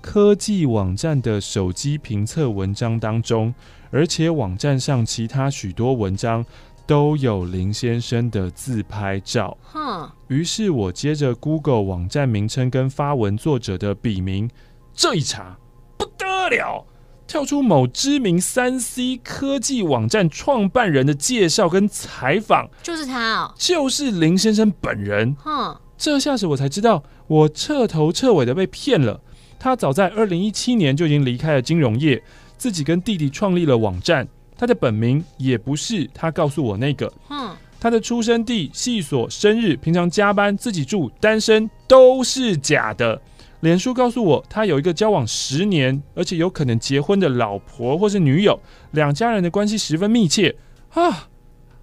[0.03, 3.55] 科技网站的手机评测文章当中，
[3.91, 6.45] 而且网站上其他许多文章
[6.87, 9.57] 都有林先生的自拍照。
[9.63, 14.51] 哼，于是我接着 Google 网站名称跟发文作者的笔名，
[14.93, 15.57] 这一查
[15.97, 16.85] 不得了。
[17.27, 25.35] 跳出某知名三 C 科技网站创办人的介绍跟采访，就是他哦，就是林先生本人。
[25.43, 29.21] 哼，这下子我才知道，我彻头彻尾的被骗了。
[29.59, 32.23] 他早在二零一七年就已经离开了金融业，
[32.59, 34.29] 自己跟弟弟创立了网站。
[34.57, 37.13] 他的本名也不是他告诉我那个。
[37.27, 43.21] 哼，他的出生地、系所、生日、平常加班、自己住、单身都是假的。
[43.65, 50.55] 脸书告诉我，他有一个交往十年，而且有可能结婚的老婆或是女友，两家人的关系十分密切
[50.91, 51.29] 啊！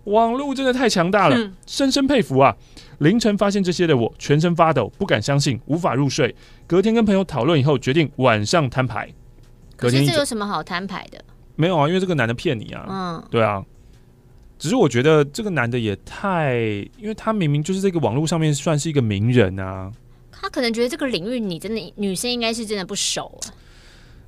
[0.04, 2.56] 网络真的太强大了，嗯、深深佩服啊！
[3.00, 6.36] 凌晨发现这些的我，全身发抖，不敢相信，无法入睡。
[6.68, 9.10] 隔天跟朋友讨论以后，决定晚上摊牌。
[9.76, 11.20] 可是这有什么好摊牌的？
[11.56, 12.86] 没有啊，因为这个男的骗你啊。
[12.88, 13.66] 嗯，对啊。
[14.60, 16.60] 只是我觉得这个男的也太，
[17.00, 19.92] 因为他明明就是这个网络上面算是一个名人啊。
[20.42, 23.54] 他可能觉得这个领域你真的女生应该是真的不熟啊。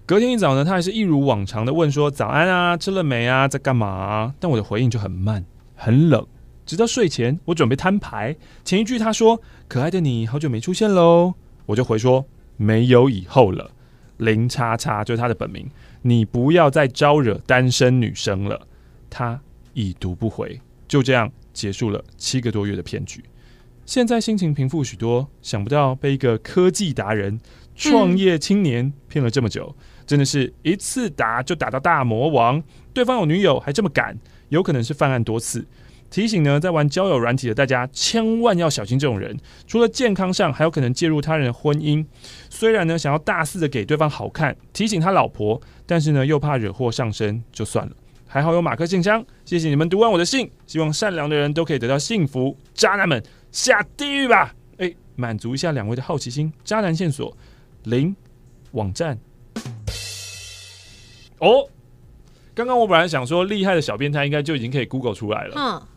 [0.06, 5.44] 隔天一早呢，他还是一如往常的问说：“早安啊，吃了没啊，在干嘛？”但我的回应就很慢，
[5.76, 6.28] 很冷。
[6.68, 11.34] 直到睡前，我准备摊牌，前一句他说：“可爱的你好久没出现喽。”
[11.66, 12.26] 我就回说
[12.58, 13.72] ：“没有以后了。”
[14.18, 15.68] 林叉叉就是他的本名，
[16.04, 18.68] 你不要再招惹单身女生了。
[19.10, 19.40] 他
[19.74, 23.24] 已读不回，就这样结束了七个多月的骗局。
[23.86, 27.40] 现在心情平复许多，想不到被一个科技达人、
[27.76, 29.76] 创业青年骗了这么久，
[30.08, 32.64] 真的是一次打就打到大魔王。
[32.94, 34.18] 对方有女友还这么敢，
[34.50, 35.66] 有可能是犯案多次。
[36.10, 39.36] 提醒呢，在玩交友软体的大家，千万要小心这种人。
[39.68, 42.06] 除了健康上，还有可能介入他人的婚姻。
[42.50, 47.92] 虽然呢，想要大肆的给对方好看，提醒他老婆，但是呢，又怕惹祸上身，就算了。
[48.34, 50.50] 还好有马克信箱，谢谢你们读完我的信。
[50.66, 54.56] 希望善良的人都可以得到幸福，渣男们下地狱吧！
[54.80, 56.52] 哎、欸，满足一下两位的好奇心。
[56.64, 57.38] 渣男线索
[57.84, 58.16] 零
[58.72, 59.20] 网站。
[61.38, 61.70] 哦，
[62.56, 65.54] 刚刚我本来想说，厉害的小变态应该就已经可以 Google 出来了。
[65.56, 65.88] 嗯。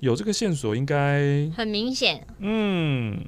[0.00, 2.26] 有这个线索，应该很明显。
[2.38, 3.22] 嗯，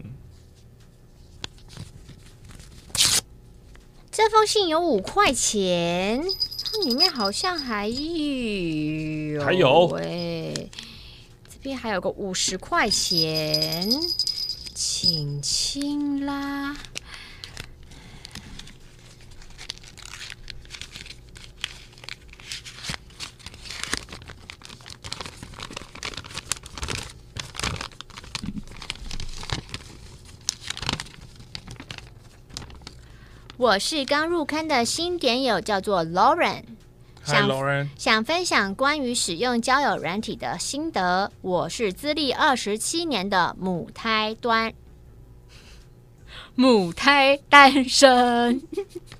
[4.10, 6.24] 这封信有五块钱，
[6.70, 10.52] 它里面好像还有，还有哎，
[11.48, 13.88] 这边还有个五十块钱，
[14.74, 16.67] 请亲啦。
[33.58, 36.62] 我是刚入坑的新点友，叫做 Lauren，
[37.24, 37.88] 想 Hi, Lauren.
[37.98, 41.32] 想分享关于使用交友软体的心得。
[41.40, 44.72] 我是资历二十七年的母胎端，
[46.54, 48.62] 母胎单身。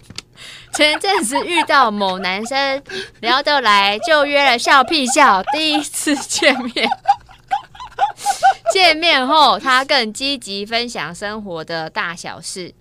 [0.72, 2.80] 前阵子遇到某男生
[3.20, 6.88] 聊得来，就约了笑屁笑第一次见面。
[8.72, 12.72] 见面后，他更积极分享生活的大小事。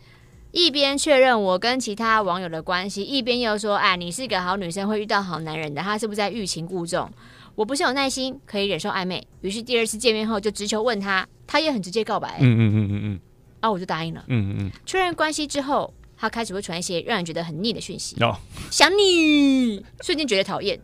[0.52, 7.10] 一边确认我跟其他网友的关系，一边又说：“哎，你是个好女生，会遇到好男人的。”他是不是在欲擒故纵？
[7.56, 12.38] 我不是有耐心可以忍受暧昧，于是第二次见面后就直球问他，他也很直接告白。
[12.40, 13.20] 嗯嗯嗯嗯嗯，
[13.60, 14.24] 啊，我就答应了。
[14.28, 14.72] 嗯嗯嗯。
[14.86, 18.16] 确认关系之后，他开始会传一些让人觉得很腻的讯息。
[18.24, 18.38] 哦，
[18.70, 20.80] 想你，瞬间觉得讨厌。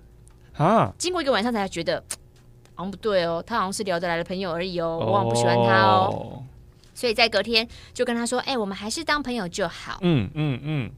[0.57, 0.91] 啊。
[0.97, 2.03] 经过一个晚上才觉得，
[2.73, 6.43] 好像不对哦，他好像是聊得来的朋友而已哦，我好像不喜欢他哦。
[6.93, 9.99] 所以在隔天就跟他说：“哎、欸，我们还是当朋友就好。
[10.01, 10.91] 嗯”嗯嗯嗯，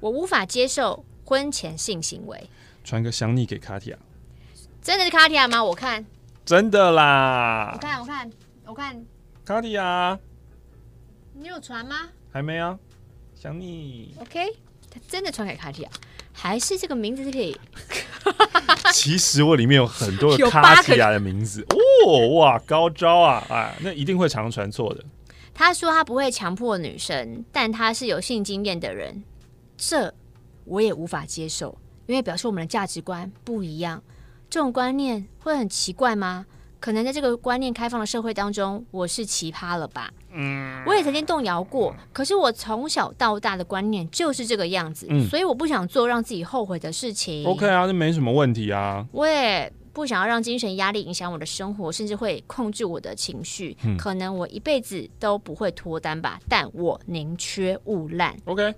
[0.00, 2.48] 我无法接受婚前性行为。
[2.84, 3.98] 传个想你给卡提亚，
[4.82, 5.62] 真的是卡提亚吗？
[5.62, 6.04] 我看
[6.44, 7.72] 真的啦。
[7.74, 8.30] 我看我看
[8.66, 9.04] 我看
[9.44, 10.18] 卡提亚，
[11.34, 12.08] 你有传吗？
[12.32, 12.78] 还没啊，
[13.34, 14.14] 想你。
[14.20, 14.46] OK，
[14.90, 15.90] 他真的传给卡提亚，
[16.40, 17.58] 还是这个名字是可以。
[18.92, 21.66] 其实我里面有很多的卡提亚的名字
[22.06, 23.44] 哦，哇，高招啊！
[23.50, 25.04] 哎，那一定会常传错的。
[25.52, 29.24] 他说他不会强迫女生，但他是有性经验的人，
[29.76, 30.14] 这
[30.64, 34.02] 我也无法接受，因为表示我们的价值观不一样。
[34.48, 36.46] 这种观念会很奇怪吗？
[36.80, 40.10] 可能在这个观念开放的社会当中，我是奇葩了吧？
[40.32, 47.44] 嗯，我也曾经动摇过，可是我从小到大的观念就是这个样子，嗯，所以我不想做让自己后悔的事情。
[47.46, 49.04] OK 啊，这没什么问题啊。
[49.10, 53.76] 我也不想要让精神压力影响我的生活，甚至会控制我的情绪。
[53.82, 58.36] 嗯，可能我一辈子都不会脱单吧，但我宁缺毋滥。
[58.44, 58.74] OK，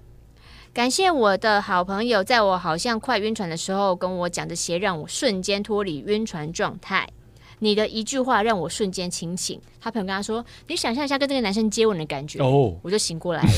[0.72, 7.06] 感谢我的好朋友，在我好像快晕船的时候跟我讲这些，让我瞬间脱离晕船状态。
[7.60, 9.60] 你的一句话让我瞬间清醒。
[9.80, 13.48] 他朋友跟他说：“你想象一下跟这个男生接吻的感觉。”哦，我就醒过来了。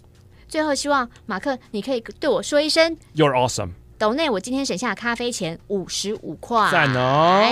[0.46, 6.70] 最后，希望马克你可以对我说一声：“You're awesome。”斗内，我今天省下咖啡钱五十五块。
[6.70, 7.42] 赞哦！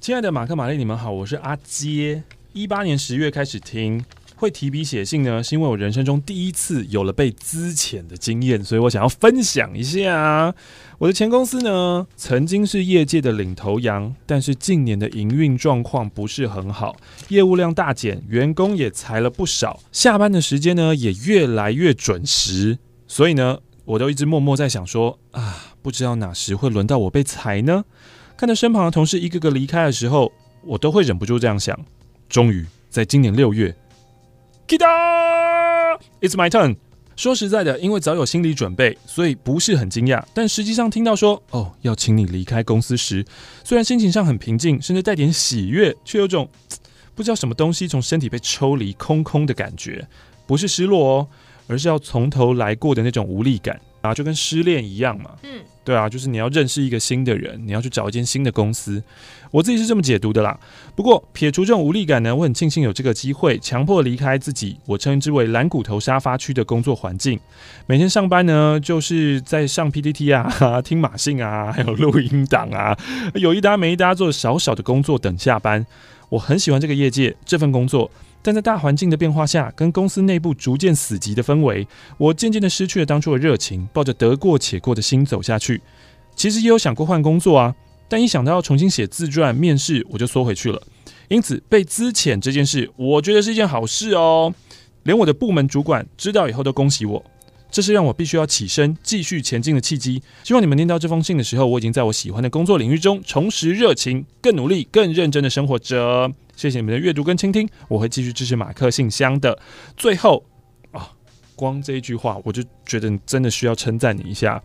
[0.00, 2.22] 亲爱的马克、玛丽，你们好，我是阿杰。
[2.52, 4.04] 一八年十月开始听。
[4.36, 10.54] 会提笔写信呢，是因为我人生中第一次有了被资遣的经验，所以我想要分享一下。
[10.98, 16.96] 我的前公司呢，曾经是业界的领头羊，但是近年的营运状况不是很好，
[17.28, 27.84] 业务量大减，员工也裁了不少，下班的时间呢也越来越准时，所以呢，我都一直默默在想说啊，不知道哪时会轮到我被裁呢？
[28.36, 30.32] 看着身旁的同事一个个离开的时候，
[30.64, 31.78] 我都会忍不住这样想。
[32.28, 33.72] 终于在今年六月。
[34.66, 36.76] Kita，It's my turn。
[37.18, 40.22] 说实在的，因为早有心理准备，所以不是很惊讶。
[40.32, 43.26] 但实际上听到说哦要请你离开公司时，
[43.64, 46.48] 虽然心情上很平静，甚至带点喜悦，却有种
[47.16, 50.06] 不知道什么东西从身体被抽离，空空的感觉。
[50.46, 51.28] 不是失落哦，
[51.66, 55.30] 而是要从头来过的那种无力感啊，就跟失恋一样嘛。
[55.42, 55.60] 嗯。
[55.84, 59.02] 对啊，就是你要认识一个新的人，你要去找一间新的公司，
[59.50, 60.60] 我自己是这么解读的啦。
[60.94, 67.40] 不过撇除这种无力感呢，我很庆幸有这个机会，强迫离开自己，我称之为蓝骨头沙发区的工作环境。
[67.86, 70.46] 每天上班呢，就是在上 PPT 啊，
[70.84, 72.94] 听马信啊， 还有录音档啊，
[73.36, 75.86] 有一搭没一搭做小小的工作等下班。
[76.28, 78.10] 我很喜欢这个业界，这份工作。
[78.48, 81.86] 但在大环境的变化下，跟公司内部逐渐死寂的氛围，
[82.16, 85.82] 我渐渐的失去了当初的热情，抱着得过且过的心走下去。
[86.34, 87.74] 其实也有想过换工作啊，
[88.08, 90.82] 但一想到要重新写自传、面试，我就缩回去了。
[91.28, 94.54] 因此，被资遣这件事，我觉得是一件好事哦。
[95.02, 97.22] 连我的部门主管知道以后都恭喜我，
[97.70, 100.22] 这是让我必须要起身继续前进的契机。
[100.42, 106.32] 希望你们念到这封信的时候，我已经在我喜欢的工作领域中重拾热情，更努力、更认真的生活着。
[106.56, 109.58] 谢谢你们的阅读跟倾听，我会继续支持马克信箱的。
[109.96, 110.44] 最后
[110.90, 111.12] 啊，
[111.54, 114.60] 光这一句话，我就觉得你真的需要称赞你一下。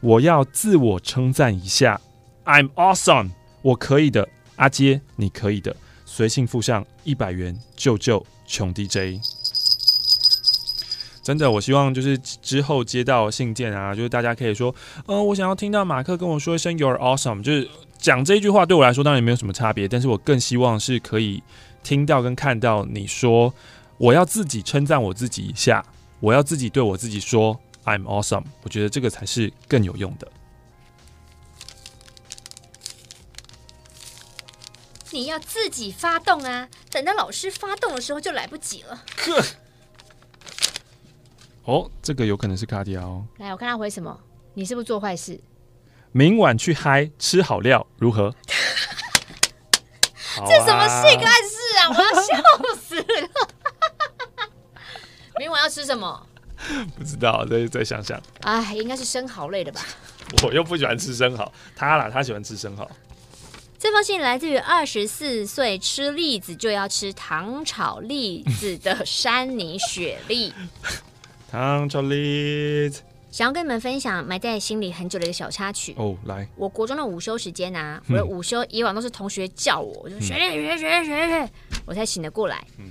[0.00, 1.98] 我要自我称赞一下
[2.44, 3.30] ，I'm awesome，
[3.62, 5.74] 我可以的，阿杰，你可以的。
[6.04, 9.18] 随信附上一百元，救救穷 DJ。
[11.24, 14.72] 真的，我希望就是之后接到信件啊，就是大家可以说，
[15.08, 17.68] 嗯、呃，我想要听到马克跟我说一声 You're awesome，就是。
[17.96, 21.42] 讲这一句话对我来说当然没有什么差别，但是我更希望是可以
[21.82, 23.54] 听到跟看到你说，
[23.96, 25.82] 我要自己称赞我自己一下，
[26.20, 30.30] 我要自己对我自己说 I'm awesome，我觉得这个才是更有用的。
[35.10, 39.02] 你要自己发动啊，等到老师发动的时候就来不及了。
[41.64, 43.24] 呵，哦，这个有可能是卡迪亚哦。
[43.38, 44.18] 来，我看他回什么？
[44.54, 45.40] 你是不是做坏事？
[46.12, 48.34] 明晚去嗨，吃好料如何？
[50.46, 51.88] 这什么性暗示啊！
[51.88, 53.04] 我要笑死了。
[55.38, 56.26] 明晚要吃什么？
[56.96, 58.20] 不知道，再再想想。
[58.42, 59.80] 哎，应该是生蚝类的吧？
[60.42, 62.90] 我又不喜欢吃生蚝，他啦，他喜欢吃生蚝。
[63.78, 70.52] 这封信来自于二十四岁吃栗子就要吃糖炒栗子的山泥雪莉。
[71.54, 73.00] 糖炒栗子。
[73.30, 81.50] 想要跟你们分享埋在心里很久的一个小插曲哦，来，我国中的午休时间啊，我的午休以往都是同学叫我，我就学学学学学学，
[81.86, 82.66] 我才醒得过来。
[82.78, 82.86] 嗯，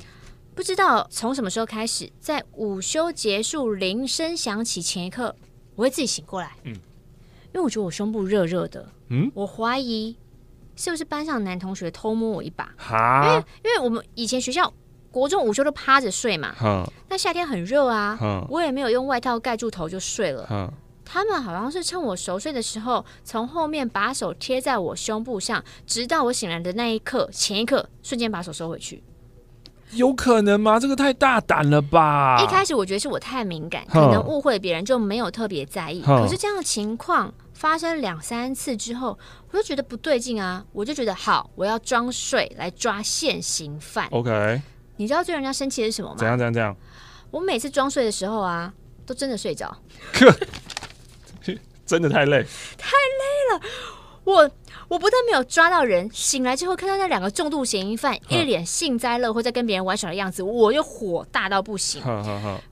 [0.56, 5.36] 不知道从什么时候开始，在午休结束铃声响起前一刻，
[5.76, 6.52] 我会自己醒过来。
[6.64, 8.88] 嗯，因为我觉得我胸部热热的。
[9.10, 10.16] 嗯，我怀疑
[10.78, 12.74] 是不是班上男同学偷摸我一把？
[12.78, 14.74] 哈，因为因为我们以前学校。
[15.14, 16.56] 国中午休都趴着睡嘛，
[17.08, 18.18] 那夏天很热啊，
[18.50, 20.74] 我也没有用外套盖住头就睡了。
[21.06, 29.04] 他们好像是趁我熟睡的时候，从后面把手贴在我胸部上，直到我醒来的那一刻，前一刻瞬间把手收回去。
[29.92, 30.80] 有可能吗？
[30.80, 32.40] 这个太大胆了吧！
[32.42, 36.02] 一开始我觉得是我太敏感，可能误会别人，就没有特别在意。
[36.02, 39.16] 可是这样的情况发生两三次之后，
[39.52, 40.66] 我就觉得不对劲啊！
[40.72, 44.08] 我就觉得好，我要装睡来抓现行犯。
[44.10, 44.60] OK。
[45.04, 46.16] 你知道最让人家生气的是什么吗？
[46.18, 46.74] 怎样怎样怎样？
[47.30, 48.74] 我每次装睡的时候啊，
[49.06, 49.76] 都真的睡着。
[51.86, 52.42] 真的太累，
[52.78, 53.62] 太累了。
[54.24, 54.50] 我
[54.88, 62.02] 我不但没有抓到人，醒来之后看到那两个重度嫌疑犯一脸幸灾乐祸在跟别人玩耍的样子，我又火大到不行。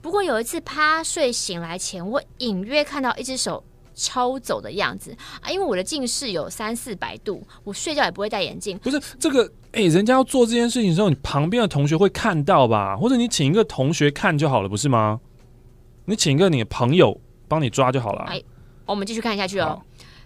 [0.02, 3.62] 不过有一次趴睡醒来前，我隐约看到一只手。
[3.94, 8.80] 抽走的样子啊，因为我的近视有三四百度，我睡觉也不会戴眼镜。
[8.80, 12.98] 不是这个，哎、欸，人家要做这件事情的时候，你旁边的同学会看到吧？
[12.98, 15.20] 或者你请一个同学看就好了，不是吗？
[16.06, 18.26] 你请一个你的朋友帮你抓就好了。
[18.28, 18.42] 哎，
[18.86, 19.82] 我们继续看下去哦。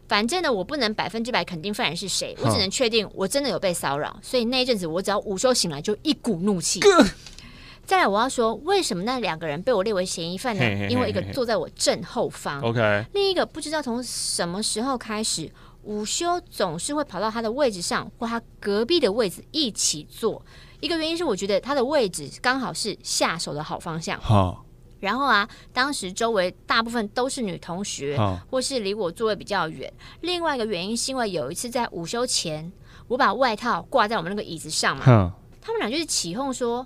[0.08, 4.18] 反正呢，我不能百分之百肯定犯人是谁，我只能确定我真的有被骚扰。
[4.22, 6.80] 所以那一阵子，我只要午休醒来就一股怒气。
[7.86, 10.88] 再来，我要说，为什么那两个人被我列为嫌疑犯呢？
[10.90, 15.52] 因为一个坐在我正后方，OK，另一个不知道从什么时候开始，
[15.86, 20.44] 午休总是会跑到他的位置上或他隔壁的位置一起坐。
[20.82, 24.20] 一个原因是我觉得他的位置刚好是下手的好方向。
[24.20, 24.66] 好，
[25.00, 28.20] 然后啊，当时周围大部分都是女同学，
[28.50, 29.92] 或是离我座位比较远。
[30.22, 32.72] 另外一个原因是因为有一次在午休前，
[33.08, 35.32] 我把外套挂在我们那个椅子上嘛，
[35.62, 36.86] 他们俩就是起哄说。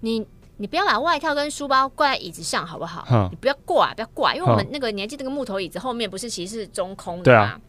[0.00, 0.22] 你
[0.58, 3.26] 你不要把外套跟书包挂在椅子上好不好？
[3.30, 7.42] 你不要挂，不要挂，因为我们那个年纪那个木头椅子后面不是其实是中空的嘛。
[7.42, 7.60] 啊、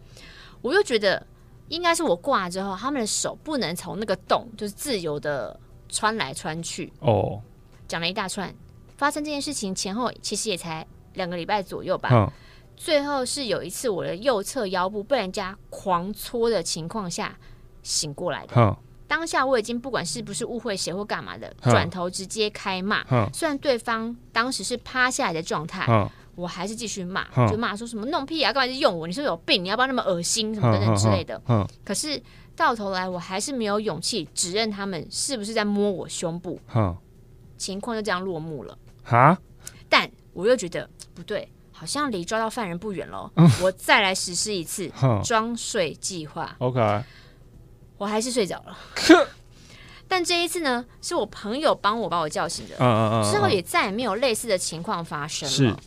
[0.66, 1.24] 我又觉得
[1.68, 6.92] 应该是我挂之后，他们的手不能从那个洞就是自由的穿来穿去。
[7.02, 7.40] 哦，
[7.88, 8.52] 讲了一大串，
[8.98, 12.10] 发生这件事情前后其实也才两个礼拜左右吧。
[12.12, 12.28] 嗯、
[12.76, 17.38] 最后是有一次我的右侧腰部被人家狂搓的情况下
[17.84, 18.56] 醒过来的。
[18.58, 18.76] 嗯、
[19.08, 23.06] 当下我已经不管是不是误会谁或干嘛的，转、嗯、头直接开骂。
[23.12, 25.86] 嗯、虽然对方当时是趴下来的状态。
[26.36, 29.08] 嗯我还是继续骂，就骂说什么弄屁啊，干嘛就用我？
[29.08, 29.64] 你是不是有病？
[29.64, 30.54] 你要不要那么恶心？
[30.54, 31.42] 什么等等之类的。
[31.86, 32.22] 可是
[32.58, 36.60] 到头来，我还是没有勇气指认他们是不是在摸我胸部。
[37.58, 38.78] 情况就这样落幕了。
[39.04, 39.38] 哈？
[39.88, 43.32] 但我又觉得不对，好像离抓到犯人不远了。
[43.62, 44.92] 我再来实施一次
[45.24, 46.54] 装睡计划。
[46.60, 47.04] OK。
[47.98, 48.78] 我还是睡着了。
[50.06, 52.76] 但这一次呢，是我朋友帮我把我叫醒的。
[53.32, 55.80] 之后也再也没有类似的情况发生了。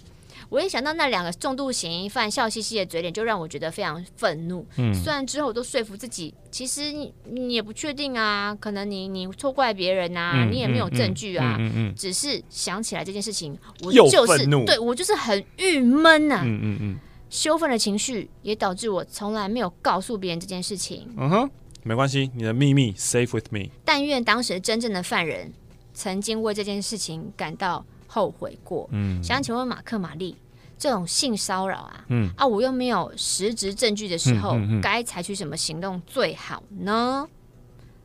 [0.48, 4.66] 我一想到那两个重度嫌疑犯笑嘻嘻的嘴脸，就让我觉得非常愤怒。
[4.78, 11.56] 嗯，虽然之后我都说服自己，其实你你也不确定啊，可能你你错怪别人啊，嗯、你也没有证据啊。
[11.58, 16.42] 嗯嗯嗯、只是想起来这件事情，我就是对我就是很郁闷啊。
[16.44, 16.96] 嗯嗯嗯，
[17.28, 21.06] 羞愤的情绪也导致我从来没有告诉别人这件事情。
[21.18, 21.50] 嗯哼，
[21.82, 23.68] 没关系，你的秘密 safe with me。
[23.84, 25.52] 但愿当时真正的犯人
[25.92, 27.84] 曾经为这件事情感到。
[28.18, 30.34] 后悔过，嗯，想请问马克玛丽，
[30.76, 37.28] 这种性骚扰啊，嗯啊，我又没有实质证据的时候，该采取什么行动最好呢？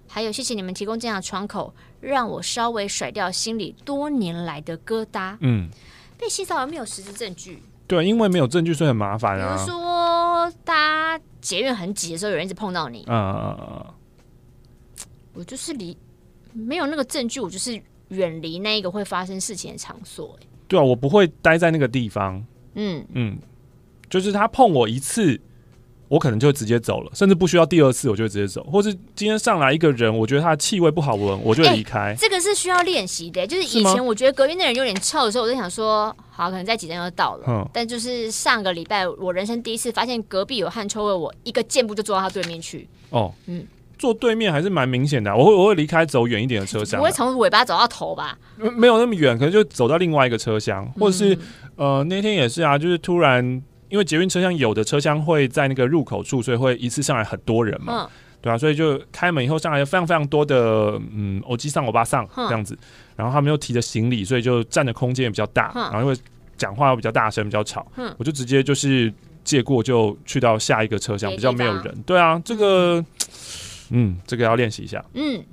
[0.07, 5.35] 还有，谢谢你们提供这样的窗口，让我稍微甩掉心里多年来的疙瘩。
[5.39, 5.67] 嗯，
[6.19, 9.55] 被性骚扰没有实质证据，对，因为没有证据，所以很麻烦啊。
[9.55, 10.75] 比如说，大
[11.17, 13.91] 家捷运很挤的时候，有人一直碰到你，啊！
[15.33, 15.97] 我就是离
[16.51, 17.81] 没有那个证据，我就是。
[18.13, 22.43] 远离那一个会发生事情的场所，欸，对啊，我不会待在那个地方。
[22.75, 23.37] 嗯嗯，
[24.09, 25.39] 就是他碰我一次，
[26.07, 28.63] 我可能就会直接走了，甚至不需要第二次，我就会直接走。
[28.63, 32.15] 或是今天上来一个人，我觉得他的气味不好闻，我就离开，欸。
[32.15, 37.45] 这个是需要练习的，就是以前我觉得隔壁那人有点臭的时候，我就想说，好，可能在几天就到了。
[37.47, 42.87] 嗯，但就是上个礼拜，我人生第一次发现隔壁有汗臭味，我一个箭步就坐到他对面去。
[43.09, 43.65] 哦，嗯。
[43.97, 48.37] 坐对面还是蛮明显的，我会我会离开，走远一点的车厢，不会从尾巴走到头吧？
[48.75, 51.33] 没有那么远，可能就走到另外一个车厢，或者是、
[51.77, 53.43] 嗯、呃那天也是啊，就是突然
[53.89, 58.09] 因为捷运车厢有的车厢会在那个入口处，所以会一次上来很多人嘛，嗯、
[58.41, 62.77] 对啊，所以就开门以后上来有非常非常多的嗯欧吉桑欧巴上这样子，
[63.15, 66.17] 然后他们又提着行李，所以就占的空间也比较大，嗯、然后因为
[66.57, 69.13] 讲话又比较大声比较吵，嗯、我就直接就是
[69.43, 73.03] 借过就去到下一个车厢，比较没有人，对啊，这个。
[73.93, 75.03] 嗯嗯，这个要练习一下。
[75.13, 75.43] 嗯，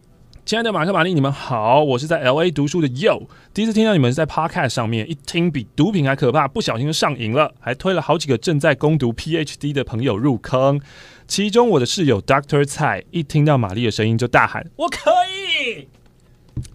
[0.46, 10.80] 亲爱的马克玛丽，你们好，我是在 LA 读书的 Yo，第一次听到你们是在 Podcast 上面，一听比毒品还可怕，不小心就上瘾了，还推了好几个正在攻读 PhD 的朋友入坑。
[11.28, 15.86] 其中我的室友 Doctor 蔡一听到玛丽的声音就大喊：“我可以！”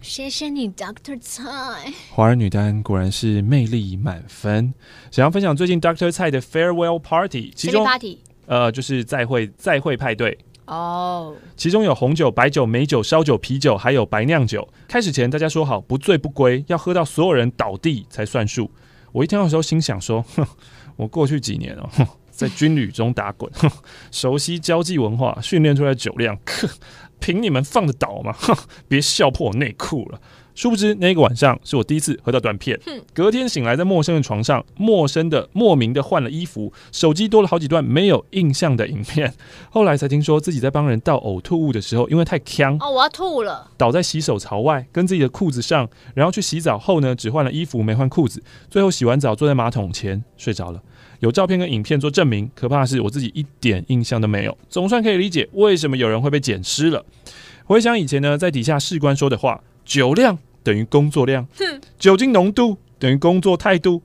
[0.00, 1.42] 谢谢你，Doctor 蔡。
[2.10, 4.72] 华人女单果然是魅力满分。
[5.10, 10.38] 想要分享最近 Doctor 蔡的 Farewell Party，其中 Party 呃就是再会再会派对。
[10.66, 14.68] 哦其中有红酒、白酒、美酒、烧酒、啤酒，还有白酿酒。
[14.88, 18.70] 开始前，大家说好不醉不归，要喝到所有人倒地才算数。
[19.12, 20.46] 我一听到的时候，心想说：哼，
[20.96, 21.88] 我过去几年哦，
[22.30, 23.50] 在军旅中打滚，
[24.10, 26.36] 熟悉交际文化，训练出来酒量，
[27.18, 28.34] 凭你们放得倒吗？
[28.88, 30.20] 别笑破我内裤了。
[30.56, 32.80] 殊不知，那个晚上是我第一次喝到断片。
[33.12, 39.30] 隔天醒来，在陌生的床上，陌生的、莫名的换了衣服，手机多了好几段没有印象的影片。
[39.68, 50.80] 后来才听说自己在帮人倒呕吐物的时候，因为太呛哦，我要吐了，倒在洗手槽外，跟自己的裤子上，然后去洗澡后呢，只换了衣服没换裤子，最后洗完澡坐在马桶前睡着了。
[51.20, 57.04] 有照片跟影片做证明，可怕的是我自己一点印象都没有，总算可以理解为什么有人会被捡尸了。
[57.66, 59.60] 回想以前呢，在底下士官说的话。
[59.86, 60.36] 酒量
[60.66, 61.46] 等于工作量，
[61.96, 64.02] 酒精浓度等于工作态度。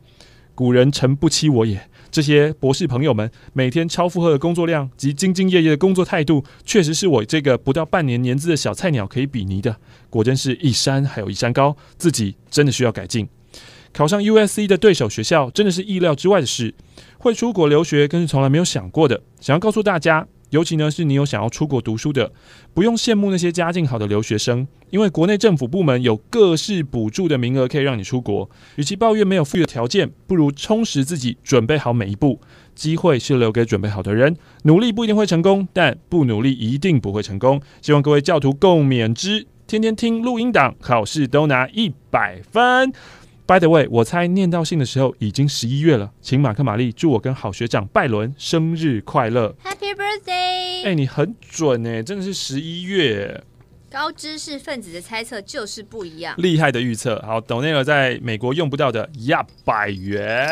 [0.53, 1.89] 古人诚不欺我也。
[2.11, 9.75] 这些博士朋友们每天超负荷的工作量及兢兢业业的工作态度，确实是我这个不到半年年资的小菜鸟可以比拟的。
[10.11, 13.27] 果真是一山还有一山高，自己真的需要改进。
[13.91, 16.75] 考上 USC 的对手学校真的是意料之外的事，
[17.17, 19.23] 会出国留学更是从来没有想过的。
[19.39, 20.27] 想要告诉大家。
[20.51, 22.31] 尤其呢，是你有想要出国读书的，
[22.73, 28.49] 不用羡慕那些家境好的留学生，因为国内政府部门有各式补助的名额可以让你出国。
[28.75, 32.39] 与其抱怨没有富裕的条件，不如充实自己，准备好每一步。
[32.75, 37.61] 机会是留给准备好的人，努力不一定会成功，但不努力一定不会成功。
[37.81, 42.91] 希望各位教徒共勉之，天天听录音档，考试都拿一百分。
[43.51, 50.29] By the way，我猜念到信的时候已经十一月了，请马克玛丽祝我跟好学长拜伦生日快乐，Happy Birthday！
[50.29, 53.43] 哎、欸，你很准哎，真的是十一月。
[53.89, 57.21] 高知识分子的猜测就是不一样，厉害的预测。
[57.27, 59.33] 好，斗内尔在美国用不到的一
[59.65, 60.47] 百元，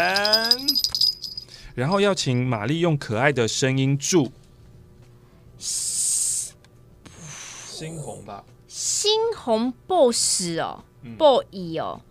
[1.76, 4.30] 然后要请玛丽用可爱的声音祝
[5.58, 6.52] 猩
[7.96, 12.02] 红吧，猩红 boss 哦、嗯、，boy 哦，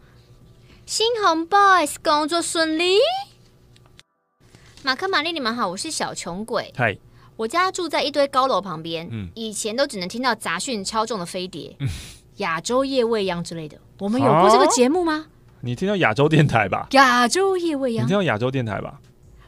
[0.89, 2.95] 猩红 boys 工作顺利。
[4.83, 6.73] 马克、玛丽，你们好，我是小穷鬼。
[6.75, 6.97] 嗨，
[7.37, 9.07] 我家住在一堆高楼旁边。
[9.13, 11.77] 嗯，以前都只能听到杂讯超重的飞碟，
[12.37, 13.77] 亚、嗯、洲夜未央之类的。
[13.99, 15.27] 我们有过这个节目吗？
[15.29, 16.87] 啊、你听到亚洲电台吧？
[16.93, 18.99] 亚洲夜未央，你听到亚洲电台吧？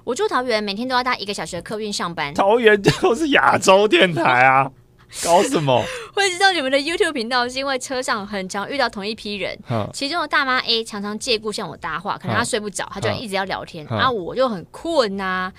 [0.04, 2.34] 我住桃园，每天都要搭一个小时的客运上班。
[2.34, 4.70] 桃园就是亚洲电台啊。
[5.24, 5.82] 搞什么？
[6.14, 9.58] 会知道你们的 YouTube 频道是因为车上很常遇到同一批人，
[9.92, 15.52] 其中的大妈 A 常常借故向我搭话，可能她睡不着，她就一直要聊天，然后我就很困呐、啊。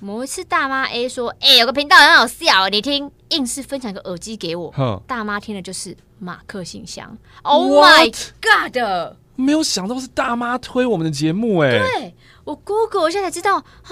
[0.00, 4.70] 某一次大妈 A 说：“哎、欸，有个频道很好笑，你听。”硬是分享一个耳机给我，
[5.06, 7.16] 大妈听的就是马克信箱。
[7.42, 9.16] Oh my god！
[9.36, 12.14] 没有想到是大妈推我们的节目，哎，对。
[12.44, 13.90] 我 Google 一下才知道啊，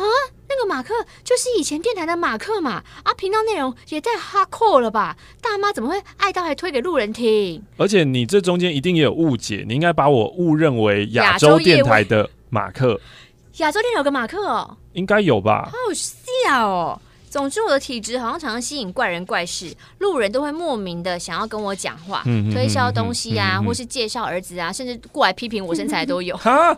[0.48, 5.16] 那个马克就是以前电台的马克嘛，啊，频道内容也太 hardcore 了吧？
[5.40, 7.62] 大妈怎么会爱到还推给路人听？
[7.76, 13.00] 而且你这中间一定也有误解，你应该把我误认为亚洲电台的马克。
[13.58, 15.66] 亚洲电台有个马克哦，应该有吧？
[15.66, 17.00] 好好笑哦。
[17.28, 26.36] 总之，我的体质好像常常吸引怪人怪事，路人都会莫名的想要跟我讲话，嗯、推销东西啊，嗯、或是介绍儿子啊，甚至过来批评我身材都有。
[26.36, 26.76] 哈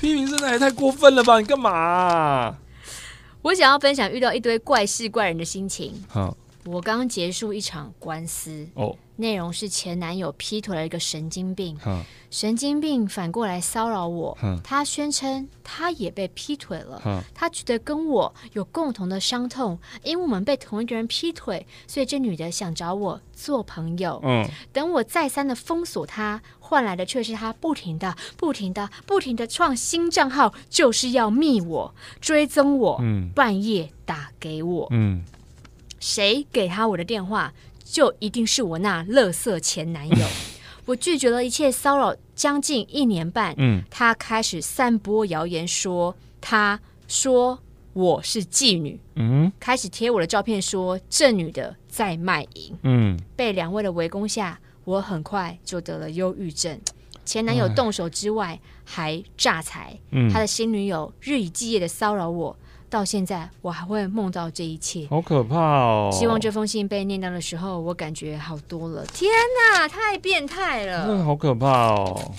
[0.00, 1.38] 批评真的也太过分了吧！
[1.38, 2.58] 你干嘛啊？
[3.42, 5.94] 我想要分享遇到一堆怪事怪人的心情。
[6.08, 8.96] 好，我刚结束一场官司哦。
[9.16, 11.76] 内容是前男友劈腿了一个神经病，
[12.30, 14.36] 神经病反过来骚扰我。
[14.62, 24.22] 他宣称他也被劈腿了，他觉得跟我有共同的伤痛，因为我们被同一个人劈腿，所以这女的想找我做朋友。
[24.72, 33.00] 等我再三的封锁他，换来的却是他不停的、不停的、不停的创新账号，就是要密我、追踪我，
[33.34, 34.90] 半夜打给我。
[35.98, 37.52] 谁给他我的电话？
[37.86, 40.26] 就一定是我那垃圾前男友。
[40.86, 43.54] 我拒绝了一切骚扰，将近一年半。
[43.56, 47.58] 嗯，他开始散播谣言说，说他说
[47.92, 49.00] 我是妓女。
[49.14, 52.76] 嗯，开始贴我的照片，说这女的在卖淫。
[52.82, 56.78] 嗯，被两位的围攻下，我很快就得了忧郁症。
[57.24, 59.98] 前男友动手之外，还诈财。
[60.12, 62.56] 嗯，他的新女友日以继夜的骚扰我。
[62.88, 66.10] 到现在我还会梦到这一切，好可怕哦！
[66.12, 69.04] 希望这封信被念到的时候，我感觉好多了。
[69.06, 69.30] 天
[69.74, 71.24] 哪，太变态了！
[71.24, 72.32] 好可怕哦！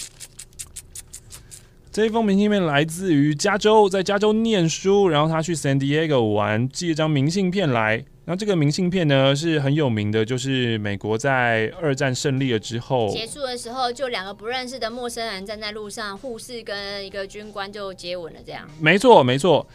[1.92, 8.06] 这一封明信片来自于加州，在加州念书，然后他去 San Diego 玩，寄一张明信片来。
[8.24, 18.68] 然后这个明信片呢是很有名的，就是美国在二战胜利了之后结束的时候，就两个不认识的陌生人站在路上，护士跟一个军官就接吻了，这样。
[18.82, 19.66] 没错，没错。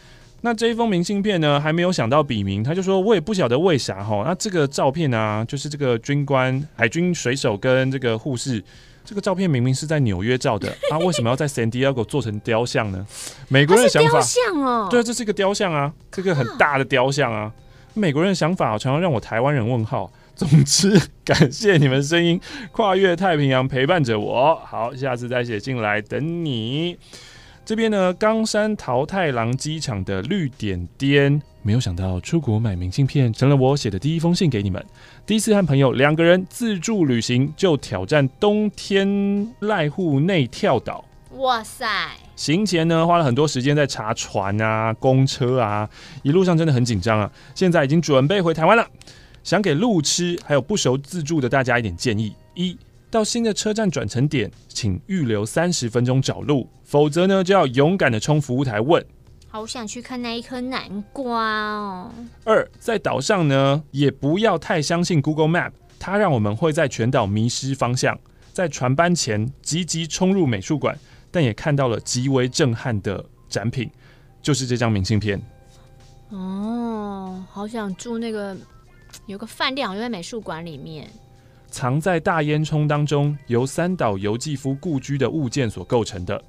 [0.45, 4.23] 那这一封明信片呢，还没有想到笔名，他就说我也不晓得为啥哈。
[4.27, 8.61] 那这个照片呢，就是这个军官、海军水手跟这个护士，
[9.05, 13.07] 这个照片明明是在纽约照的， 啊，为什么要在 San Diego 做成雕像呢？
[13.47, 17.49] 美国人的想法，雕像哦，对，这是一个雕像啊，这个很大的雕像啊。
[17.93, 20.11] 美国人的想法常常让我台湾人问号。
[20.35, 22.41] 总之，感谢你们声音
[22.71, 24.59] 跨越太平洋陪伴着我。
[24.65, 26.97] 好，下次再写进来等你。
[27.65, 34.85] 这边呢，冈山桃太郎机场的绿点点，没有想到出国买明信片成了我写的第一封信给你们。
[35.25, 39.07] 第一次和朋友两个人自助旅行，就挑战冬天
[39.61, 41.05] 濑户内跳岛。
[41.37, 41.87] 哇塞！
[42.35, 45.89] 行前呢，花了很多时间在查船啊、公车啊，
[46.21, 47.31] 一路上真的很紧张啊。
[47.55, 48.85] 现在已经准备回台湾了，
[49.41, 52.77] 想给路痴还有不熟自助的大家一点建议：一。
[53.13, 59.05] 到新的车站转乘点，请预留三十分钟找路，否则呢就要勇敢的冲服务台问。
[59.49, 62.11] 好想去看那一颗南瓜哦。
[62.43, 68.19] 二，在岛上呢，也不要太相信 Google Map，它让我们会在全岛迷失方向。
[68.51, 70.97] 在船班前急急冲入美术馆，
[71.29, 73.91] 但也看到了极为震撼的展品，
[74.41, 75.39] 就是这张明信片。
[76.29, 78.57] 哦，好想住那个，
[79.27, 81.07] 有个饭店好像在美术馆里面。
[81.73, 86.39] 藏在大烟囱当中，由三岛由纪夫故居的物件所构成的。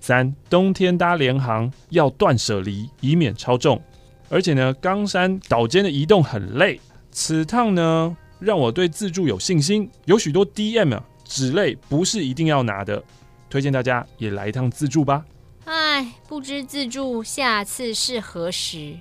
[0.00, 3.80] 三，冬天搭联航要断舍离，以免超重。
[4.28, 6.80] 而且呢，冈山岛间的移动很累。
[7.12, 9.88] 此趟呢，让我对自助有信心。
[10.06, 13.00] 有许多 DM 啊，纸类不是一定要拿的，
[13.48, 15.24] 推荐大家也来一趟自助吧。
[15.64, 18.96] 哎，不知自助下次是何时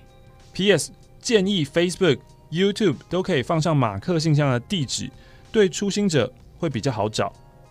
[0.53, 2.19] ？PS 建议 Facebook、
[2.51, 5.09] YouTube 都可以放上马克信箱的地址。
[5.52, 7.28] 对初心者会比较好找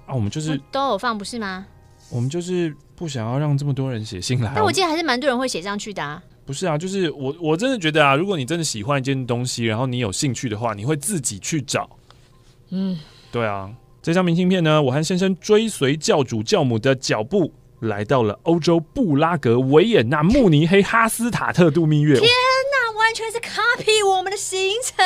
[0.07, 0.15] 啊。
[0.15, 1.67] 我们就是都有放不是吗？
[2.11, 4.53] 我们就是不想要让这么多人写信来。
[4.55, 6.23] 但我记得还是蛮多人会写上去的啊。
[6.45, 11.89] 不是啊，就是我我真的觉得啊，如果你真的喜欢一件东西，然后你有兴趣的话，你会自己去找。
[12.71, 12.99] 嗯，
[13.31, 13.71] 对啊。
[14.03, 22.19] 这张明信片呢，我和先生追随教主教母的脚步，来到了欧洲布拉格、维也纳、慕尼黑、哈斯塔特度蜜月。
[22.19, 25.05] 天哪，完全是 copy 我们的行程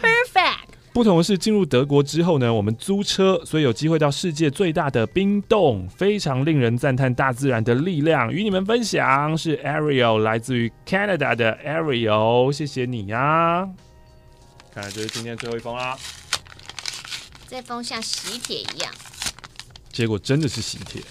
[0.00, 0.75] ，perfect。
[0.96, 8.32] 不同的是，进入德国之后呢，我们租车，所以有机会到世界最大的冰洞，非常令人赞叹大自然的力量。
[8.32, 13.68] 与你们分享是 Ariel，来自于 Canada 的 Ariel，谢谢你呀、啊。
[14.72, 15.98] 看来这是今天最后一封啦。
[17.46, 18.90] 这封像喜帖一样，
[19.92, 21.02] 结果真的是喜帖。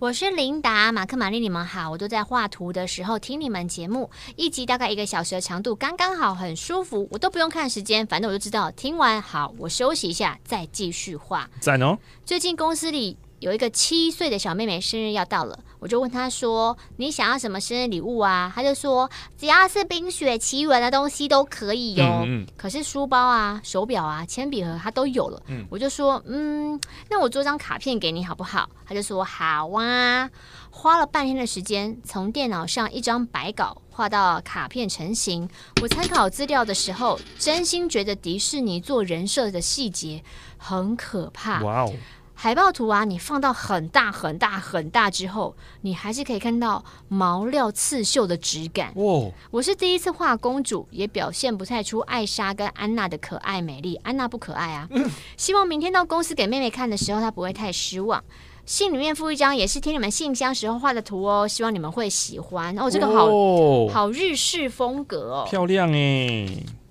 [0.00, 1.90] 我是琳达，马克、玛丽，你们好。
[1.90, 7.08] 我都在画图的时候听你们节目，一集大概一个小时的长度，刚刚好，很舒服。
[7.10, 11.50] 我都不用看时间，反正我就知道听完好，我休息一下再继续画。
[11.58, 11.98] 赞哦！
[12.24, 13.18] 最近公司里。
[13.40, 19.08] 有一个七岁的小妹妹生日要到了，我就问她说：“你想要什么生日礼物啊？”她就说
[19.38, 22.22] ：“只要是《冰雪奇缘》的东西都可以哟、哦。
[22.24, 25.42] 嗯嗯”可是书包啊、手表啊、铅笔盒她都有了。
[25.48, 26.80] 嗯、我就说：“嗯，
[27.10, 30.28] 那我做张卡片给你好不好？”她就说：“好啊。”
[30.70, 35.48] 花了半天的时间，从电脑上一张白稿画到卡片成型。
[35.82, 40.22] 我参考资料的时候，真心觉得迪士尼做人设的细节
[40.56, 41.62] 很可怕。
[41.64, 41.92] 哇哦！
[42.40, 48.92] 海报图啊，你放到很大很大很大之后，你还是可以看到毛料刺绣的质感。
[48.94, 53.96] 哦，我是第一次画公主，也表现不太出艾莎跟安娜的可爱美丽。
[54.04, 54.86] 安娜不可爱啊。
[54.92, 58.22] 嗯，希望明天到公司给妹妹看的时候，她不会太失望。
[58.64, 62.78] 信里面附一张，也是听你们信箱时候画的图哦，希望你们会喜欢。
[62.78, 66.46] 哦，这个好，哦，好日式风格哦，漂亮哎。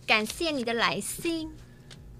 [0.06, 1.50] 感谢你的来信。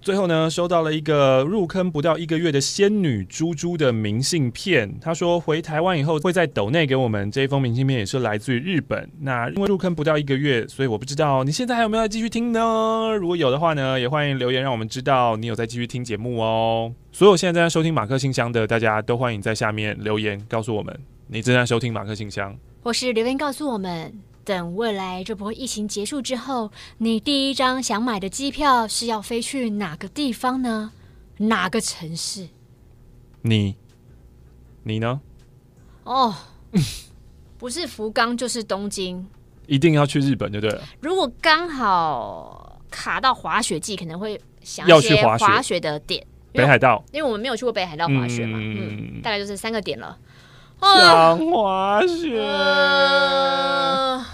[0.00, 4.98] 最后呢，收到了一个入坑不到一个月的仙女猪猪的明信片。
[5.00, 9.10] 他说回台湾以后会在斗内给我们这一封明信片，也是来自于日本。
[9.20, 13.10] 那因为入坑不到一个月，所以我不知道你现在还有没有在继续听呢？
[13.20, 16.92] 如果有的话呢，也欢迎留言让我们知道你有在继续听节目哦。
[17.12, 20.96] 所有现在正在收听马克信箱的大家都欢迎在下面留言告诉我们
[21.26, 24.27] 你正在收听马克信箱，或是留言告诉我们。
[24.48, 30.92] 等未来这波疫情结束之后，你第一张想买的机票是要飞去哪个地方呢？
[31.36, 32.48] 哪个城市？
[33.42, 33.76] 你，
[34.84, 35.20] 你呢？
[36.04, 36.34] 哦，
[37.58, 39.26] 不是福冈就是东京，
[39.66, 40.80] 一定要去日本就对了。
[41.00, 46.26] 如果刚好卡到滑雪季，可能会想要去滑雪的点。
[46.54, 50.16] 北海道，因为我们没有去过北海道滑雪嘛，嗯，嗯，大概就是三个点了。
[50.80, 52.40] 想滑雪。
[52.40, 54.24] 呃